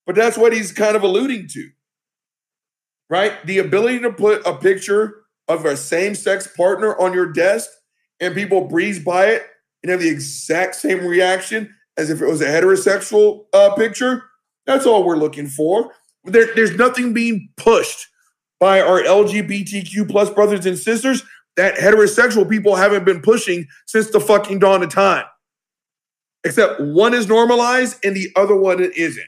[0.07, 1.71] But that's what he's kind of alluding to.
[3.09, 3.45] Right?
[3.47, 7.71] The ability to put a picture of a same-sex partner on your desk
[8.21, 9.47] and people breeze by it
[9.83, 14.25] and have the exact same reaction as if it was a heterosexual uh, picture.
[14.67, 15.93] That's all we're looking for.
[16.25, 18.09] There, there's nothing being pushed
[18.61, 21.23] by our LGBTQ plus brothers and sisters
[21.57, 25.25] that heterosexual people haven't been pushing since the fucking dawn of time.
[26.45, 29.27] Except one is normalized and the other one isn't.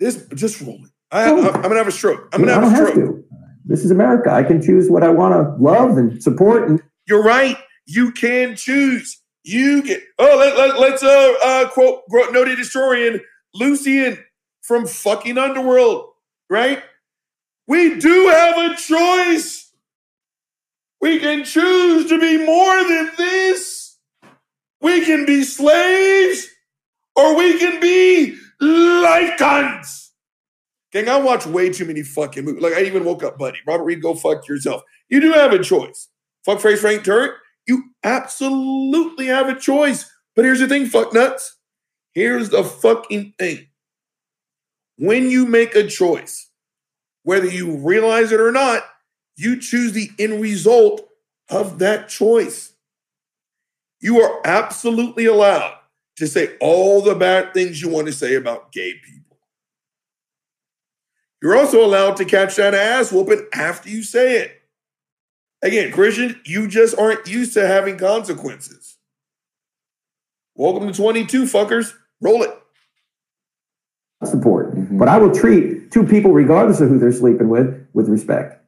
[0.00, 0.90] This just roll it.
[1.10, 1.46] I, Oh.
[1.46, 2.28] Am gonna have a stroke.
[2.32, 3.24] I'm gonna have a stroke.
[3.64, 4.32] This is America.
[4.32, 6.68] I can choose what I want to love and support.
[6.68, 7.56] And You're right.
[7.86, 9.20] You can choose.
[9.44, 10.02] You get.
[10.18, 13.20] Oh, let, let, let's uh, uh quote gro- noted historian
[13.54, 14.18] Lucian
[14.62, 16.10] from fucking Underworld.
[16.50, 16.82] Right?
[17.68, 19.72] We do have a choice.
[21.00, 23.98] We can choose to be more than this.
[24.80, 26.48] We can be slaves,
[27.14, 30.12] or we can be lifetimes.
[30.92, 32.62] Gang, I watch way too many fucking movies.
[32.62, 33.58] Like I even woke up, buddy.
[33.66, 34.82] Robert Reed, go fuck yourself.
[35.10, 36.08] You do have a choice.
[36.44, 37.36] Fuck face Frank Turk.
[37.66, 40.10] You absolutely have a choice.
[40.34, 41.58] But here's the thing, fuck nuts.
[42.12, 43.66] Here's the fucking thing.
[44.96, 46.47] When you make a choice,
[47.28, 48.84] whether you realize it or not,
[49.36, 51.06] you choose the end result
[51.50, 52.72] of that choice.
[54.00, 55.76] You are absolutely allowed
[56.16, 59.36] to say all the bad things you want to say about gay people.
[61.42, 64.62] You're also allowed to catch that ass whooping after you say it.
[65.60, 68.96] Again, Christian, you just aren't used to having consequences.
[70.54, 71.92] Welcome to 22, fuckers.
[72.22, 72.57] Roll it.
[74.98, 75.06] Support.
[75.06, 78.60] But I will treat two people, regardless of who they're sleeping with, with respect.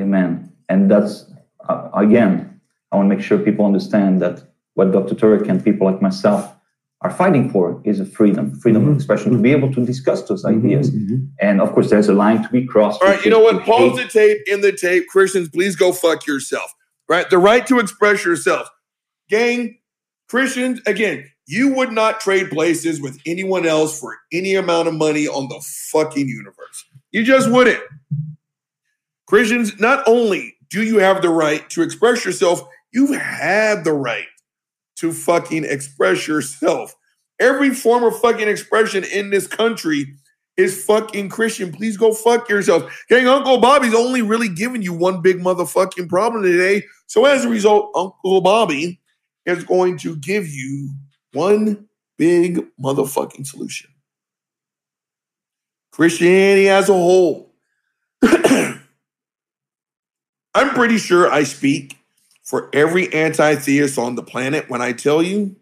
[0.00, 0.52] Amen.
[0.68, 1.26] And that's,
[1.68, 2.60] uh, again,
[2.92, 4.42] I want to make sure people understand that
[4.74, 5.14] what Dr.
[5.14, 6.54] Turek and people like myself
[7.02, 8.96] are fighting for is a freedom, freedom of Mhm.
[8.96, 10.90] expression, to be able to discuss those ideas.
[10.90, 11.28] Mhm.
[11.40, 13.02] And of course, there's a line to be crossed.
[13.02, 13.62] All right, you know what?
[13.64, 15.08] Pause hate- the tape in the tape.
[15.08, 16.74] Christians, please go fuck yourself.
[17.08, 17.28] Right?
[17.28, 18.68] The right to express yourself.
[19.30, 19.76] Gang,
[20.30, 25.26] Christians, again, you would not trade places with anyone else for any amount of money
[25.26, 26.84] on the fucking universe.
[27.10, 27.82] You just wouldn't.
[29.26, 32.62] Christians, not only do you have the right to express yourself,
[32.92, 34.28] you've had the right
[34.98, 36.94] to fucking express yourself.
[37.40, 40.14] Every form of fucking expression in this country
[40.56, 41.72] is fucking Christian.
[41.72, 43.04] Please go fuck yourself.
[43.08, 46.84] Gang, Uncle Bobby's only really giving you one big motherfucking problem today.
[47.08, 48.99] So as a result, Uncle Bobby
[49.46, 50.90] is going to give you
[51.32, 51.88] one
[52.18, 53.90] big motherfucking solution.
[55.92, 57.54] Christianity as a whole.
[58.22, 58.80] I'm
[60.70, 61.96] pretty sure I speak
[62.42, 65.56] for every anti theist on the planet when I tell you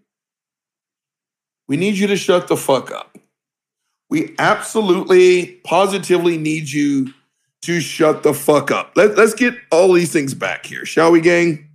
[1.68, 3.18] we need you to shut the fuck up.
[4.10, 7.12] We absolutely, positively need you
[7.62, 8.92] to shut the fuck up.
[8.96, 11.67] Let, let's get all these things back here, shall we, gang?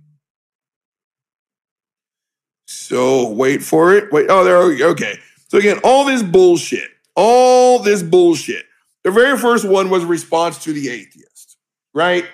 [2.66, 4.12] So wait for it.
[4.12, 4.26] Wait.
[4.28, 4.90] Oh, there.
[4.90, 5.18] Okay.
[5.48, 8.66] So again, all this bullshit, all this bullshit.
[9.04, 11.58] The very first one was response to the atheist,
[11.92, 12.24] right?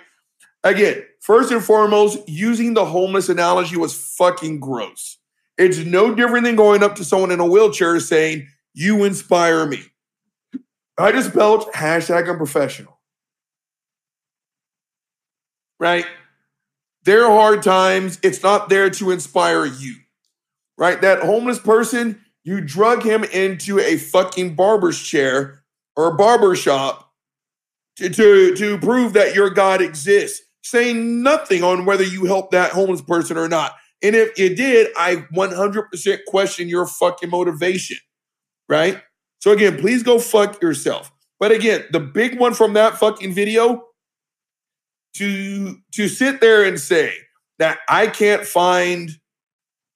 [0.62, 5.19] Again, first and foremost, using the homeless analogy was fucking gross.
[5.59, 9.82] It's no different than going up to someone in a wheelchair saying, You inspire me.
[10.97, 12.98] I just spelled hashtag unprofessional.
[15.78, 16.07] Right?
[17.05, 19.97] There are hard times, it's not there to inspire you.
[20.81, 21.01] Right?
[21.01, 25.62] That homeless person, you drug him into a fucking barber's chair
[25.94, 27.12] or barber shop
[27.97, 32.73] to, to, to prove that your God exists, saying nothing on whether you helped that
[32.73, 33.74] homeless person or not.
[34.02, 37.98] And if you did, I 100% question your fucking motivation,
[38.69, 39.02] right?
[39.40, 41.12] So again, please go fuck yourself.
[41.39, 43.85] But again, the big one from that fucking video
[45.15, 47.12] to to sit there and say
[47.59, 49.11] that I can't find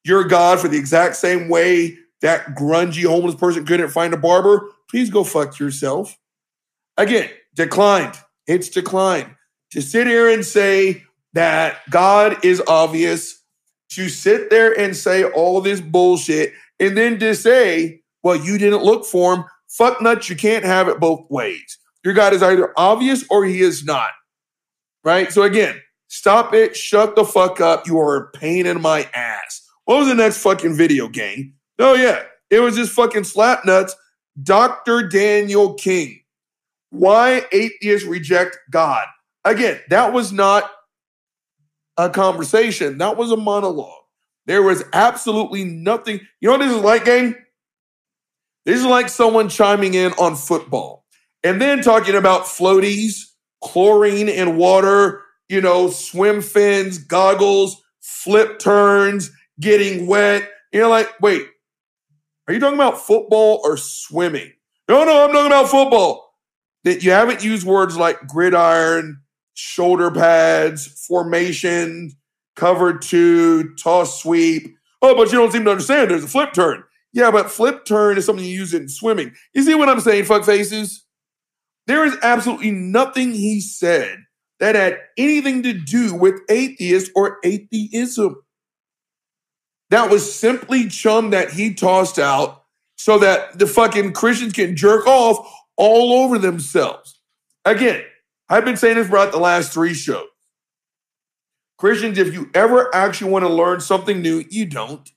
[0.05, 4.71] your God for the exact same way that grungy homeless person couldn't find a barber,
[4.89, 6.17] please go fuck yourself.
[6.97, 8.15] Again, declined.
[8.47, 9.35] It's declined.
[9.73, 11.03] To sit here and say
[11.33, 13.43] that God is obvious,
[13.91, 18.85] to sit there and say all this bullshit, and then to say, well, you didn't
[18.85, 19.45] look for him.
[19.69, 21.79] Fuck nuts, you can't have it both ways.
[22.05, 24.11] Your God is either obvious or he is not.
[25.03, 25.33] Right?
[25.33, 27.87] So again, stop it, shut the fuck up.
[27.87, 29.64] You are a pain in my ass.
[29.85, 31.55] What was the next fucking video game?
[31.79, 33.95] Oh yeah, it was this fucking slap nuts,
[34.43, 35.09] Dr.
[35.09, 36.21] Daniel King.
[36.91, 39.07] Why atheists reject God?
[39.45, 40.71] Again, that was not
[41.97, 42.99] a conversation.
[42.99, 43.91] That was a monologue.
[44.47, 46.21] There was absolutely nothing.
[46.41, 47.35] You know what this is like, gang?
[48.65, 51.05] This is like someone chiming in on football
[51.43, 53.17] and then talking about floaties,
[53.63, 60.51] chlorine in water, you know, swim fins, goggles, flip turns, getting wet.
[60.73, 61.47] You're like, wait,
[62.47, 64.53] are you talking about football or swimming?
[64.89, 66.35] No, no, I'm talking about football.
[66.85, 69.23] That you haven't used words like gridiron,
[69.55, 72.13] shoulder pads, formation,
[72.57, 74.77] cover two, toss sweep.
[75.01, 76.11] Oh, but you don't seem to understand.
[76.11, 76.85] There's a flip turn.
[77.13, 79.33] Yeah, but flip turn is something you use in swimming.
[79.55, 81.05] You see what I'm saying, fuck faces?
[81.87, 84.19] There is absolutely nothing he said
[84.61, 88.37] that had anything to do with atheist or atheism.
[89.91, 92.65] That was simply chum that he tossed out
[92.97, 95.47] so that the fucking Christians can jerk off
[95.77, 97.21] all over themselves.
[97.65, 98.03] Again,
[98.49, 100.27] I've been saying this throughout the last three shows.
[101.79, 105.11] Christians, if you ever actually want to learn something new, you don't.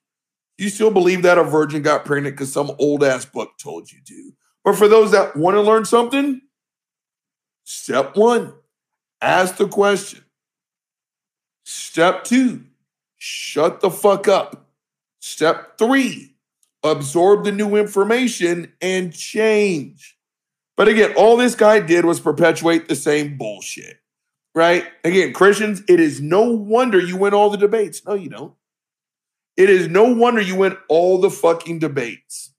[0.57, 3.99] You still believe that a virgin got pregnant because some old ass book told you
[4.05, 4.31] to.
[4.63, 6.41] But for those that want to learn something,
[7.63, 8.53] step one,
[9.21, 10.23] ask the question.
[11.63, 12.63] Step two,
[13.17, 14.67] shut the fuck up.
[15.19, 16.35] Step three,
[16.83, 20.17] absorb the new information and change.
[20.75, 23.99] But again, all this guy did was perpetuate the same bullshit,
[24.53, 24.85] right?
[25.03, 28.05] Again, Christians, it is no wonder you win all the debates.
[28.05, 28.53] No, you don't.
[29.57, 32.53] It is no wonder you win all the fucking debates.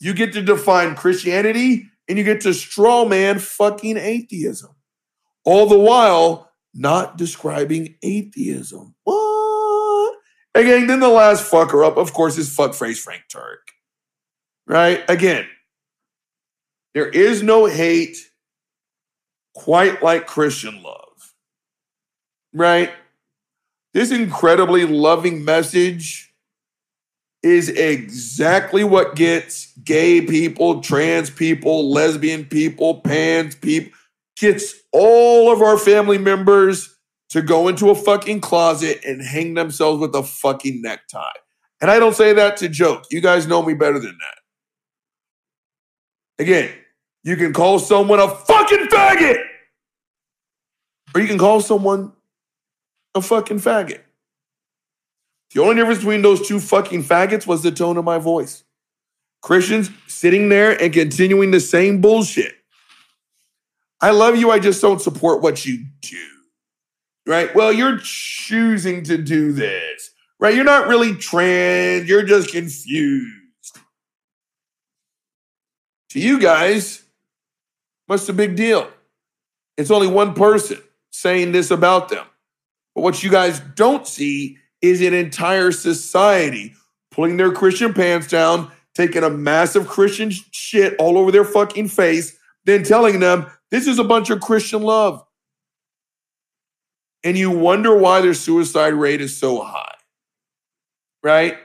[0.00, 4.74] You get to define Christianity and you get to straw man fucking atheism.
[5.44, 8.94] All the while not describing atheism.
[9.04, 9.21] What?
[10.54, 13.70] Again, then the last fucker up, of course, is fuckface Frank Turk.
[14.66, 15.02] Right?
[15.08, 15.46] Again,
[16.94, 18.18] there is no hate
[19.54, 21.34] quite like Christian love.
[22.52, 22.90] Right?
[23.94, 26.32] This incredibly loving message
[27.42, 33.92] is exactly what gets gay people, trans people, lesbian people, pans people,
[34.36, 36.91] gets all of our family members
[37.32, 41.22] to go into a fucking closet and hang themselves with a fucking necktie.
[41.80, 43.04] And I don't say that to joke.
[43.10, 46.42] You guys know me better than that.
[46.42, 46.70] Again,
[47.24, 49.42] you can call someone a fucking faggot,
[51.14, 52.12] or you can call someone
[53.14, 54.00] a fucking faggot.
[55.54, 58.62] The only difference between those two fucking faggots was the tone of my voice.
[59.40, 62.52] Christians sitting there and continuing the same bullshit.
[64.02, 66.31] I love you, I just don't support what you do.
[67.26, 67.54] Right?
[67.54, 70.10] Well, you're choosing to do this.
[70.40, 70.54] Right?
[70.54, 73.78] You're not really trans, you're just confused.
[76.10, 77.02] To you guys,
[78.06, 78.90] what's the big deal?
[79.76, 80.78] It's only one person
[81.10, 82.26] saying this about them.
[82.94, 86.74] But what you guys don't see is an entire society
[87.10, 92.36] pulling their Christian pants down, taking a massive Christian shit all over their fucking face,
[92.64, 95.24] then telling them this is a bunch of Christian love.
[97.24, 99.94] And you wonder why their suicide rate is so high.
[101.22, 101.56] Right?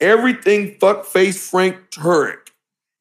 [0.00, 2.48] Everything fuckface Frank Turek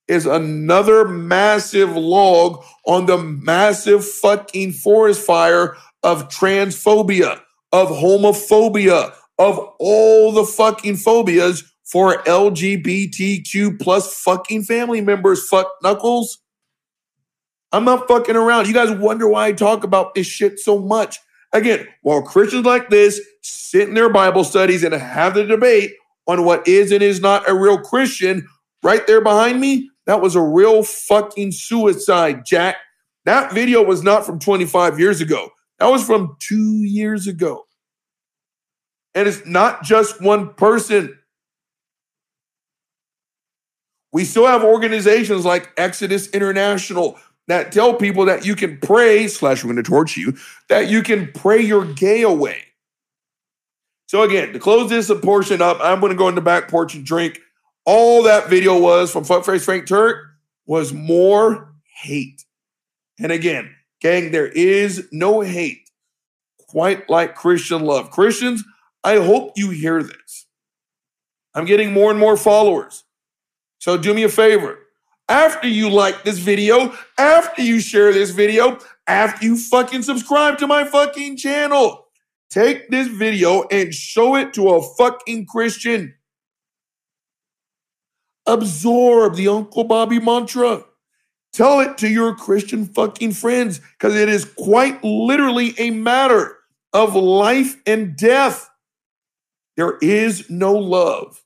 [0.07, 7.39] is another massive log on the massive fucking forest fire of transphobia,
[7.71, 16.39] of homophobia, of all the fucking phobias for LGBTQ plus fucking family members, fuck knuckles.
[17.71, 18.67] I'm not fucking around.
[18.67, 21.19] You guys wonder why I talk about this shit so much.
[21.51, 25.93] Again, while Christians like this sit in their Bible studies and have the debate
[26.27, 28.47] on what is and is not a real Christian,
[28.84, 32.77] right there behind me, that was a real fucking suicide, Jack.
[33.26, 35.49] That video was not from 25 years ago.
[35.80, 37.65] That was from two years ago.
[39.15, 41.17] And it's not just one person.
[44.11, 47.19] We still have organizations like Exodus International
[47.49, 50.38] that tell people that you can pray, slash, we're going to torch you,
[50.69, 52.61] that you can pray your gay away.
[54.07, 56.95] So, again, to close this portion up, I'm going to go in the back porch
[56.95, 57.39] and drink.
[57.85, 60.26] All that video was from Fuckface Frank Turk
[60.65, 62.45] was more hate.
[63.19, 65.89] And again, gang, there is no hate
[66.67, 68.11] quite like Christian love.
[68.11, 68.63] Christians,
[69.03, 70.45] I hope you hear this.
[71.55, 73.03] I'm getting more and more followers.
[73.80, 74.77] So do me a favor.
[75.30, 80.65] After you like this video, after you share this video, after you fucking subscribe to
[80.65, 82.07] my fucking channel,
[82.49, 86.15] take this video and show it to a fucking Christian.
[88.47, 90.84] Absorb the Uncle Bobby mantra.
[91.53, 96.57] Tell it to your Christian fucking friends because it is quite literally a matter
[96.91, 98.68] of life and death.
[99.77, 101.43] There is no love.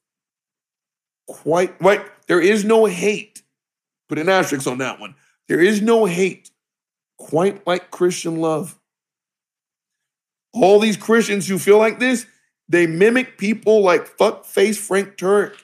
[1.27, 2.05] Quite right.
[2.27, 3.32] There is no hate.
[4.13, 5.15] Put an asterisk on that one.
[5.47, 6.51] There is no hate
[7.17, 8.79] quite like Christian love.
[10.53, 12.27] All these Christians who feel like this,
[12.69, 15.57] they mimic people like fuckface Frank Turk.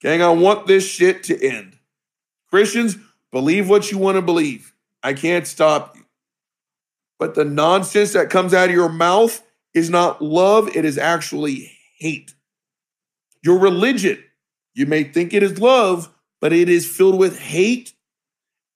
[0.00, 1.78] Gang, I want this shit to end.
[2.50, 2.96] Christians,
[3.30, 4.74] believe what you want to believe.
[5.04, 6.04] I can't stop you.
[7.20, 9.40] But the nonsense that comes out of your mouth
[9.72, 12.34] is not love, it is actually hate.
[13.42, 14.22] Your religion,
[14.74, 17.92] you may think it is love, but it is filled with hate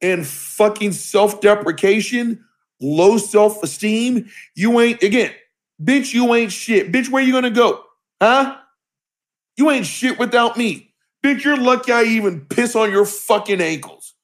[0.01, 2.45] and fucking self deprecation,
[2.81, 4.29] low self esteem.
[4.55, 5.33] You ain't, again,
[5.83, 6.93] bitch, you ain't shit.
[6.93, 7.83] Bitch, where you gonna go?
[8.21, 8.57] Huh?
[9.57, 10.93] You ain't shit without me.
[11.25, 14.15] Bitch, you're lucky I even piss on your fucking ankles.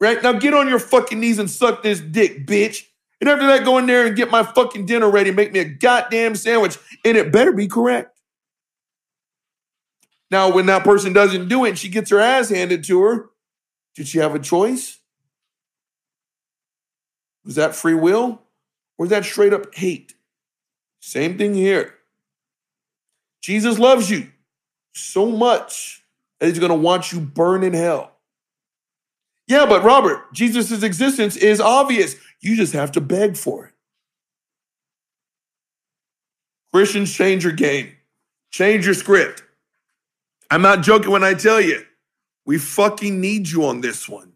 [0.00, 0.22] Right?
[0.22, 2.84] Now get on your fucking knees and suck this dick, bitch.
[3.20, 5.64] And after that, go in there and get my fucking dinner ready, make me a
[5.64, 8.11] goddamn sandwich, and it better be correct.
[10.32, 13.28] Now, when that person doesn't do it she gets her ass handed to her,
[13.94, 14.98] did she have a choice?
[17.44, 18.40] Was that free will?
[18.96, 20.14] Or is that straight up hate?
[21.00, 21.96] Same thing here.
[23.42, 24.28] Jesus loves you
[24.94, 26.02] so much
[26.40, 28.12] that he's going to want you burn in hell.
[29.46, 32.14] Yeah, but Robert, Jesus' existence is obvious.
[32.40, 33.72] You just have to beg for it.
[36.72, 37.92] Christians, change your game,
[38.50, 39.42] change your script.
[40.52, 41.82] I'm not joking when I tell you,
[42.44, 44.34] we fucking need you on this one.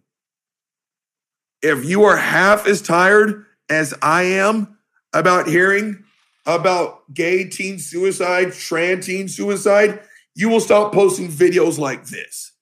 [1.61, 4.79] If you are half as tired as I am
[5.13, 6.05] about hearing
[6.47, 10.01] about gay teen suicide, trans teen suicide,
[10.35, 12.53] you will stop posting videos like this.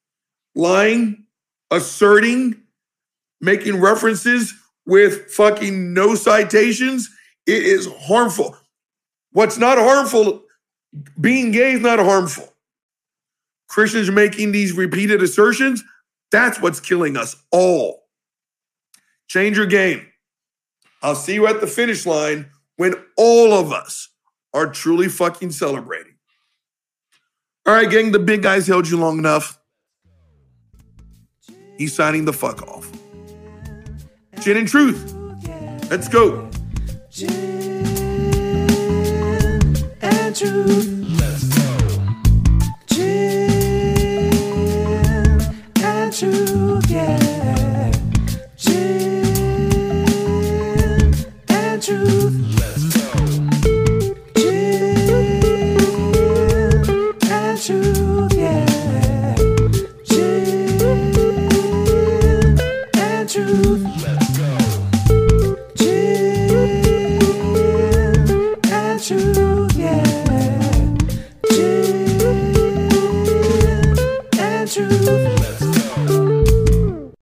[0.57, 1.25] Lying,
[1.71, 2.61] asserting,
[3.41, 4.53] making references
[4.85, 7.09] with fucking no citations.
[7.47, 8.57] It is harmful.
[9.31, 10.43] What's not harmful,
[11.21, 12.54] being gay is not harmful.
[13.75, 15.83] Christians making these repeated assertions,
[16.31, 18.05] that's what's killing us all.
[19.27, 20.07] Change your game.
[21.03, 24.11] I'll see you at the finish line when all of us
[24.53, 26.15] are truly fucking celebrating.
[27.67, 29.59] All right, gang, the big guys held you long enough.
[31.77, 32.89] He's signing the fuck off.
[34.41, 35.13] Gin and truth.
[35.91, 36.49] Let's go.
[37.11, 37.29] Gin
[40.01, 41.04] and truth.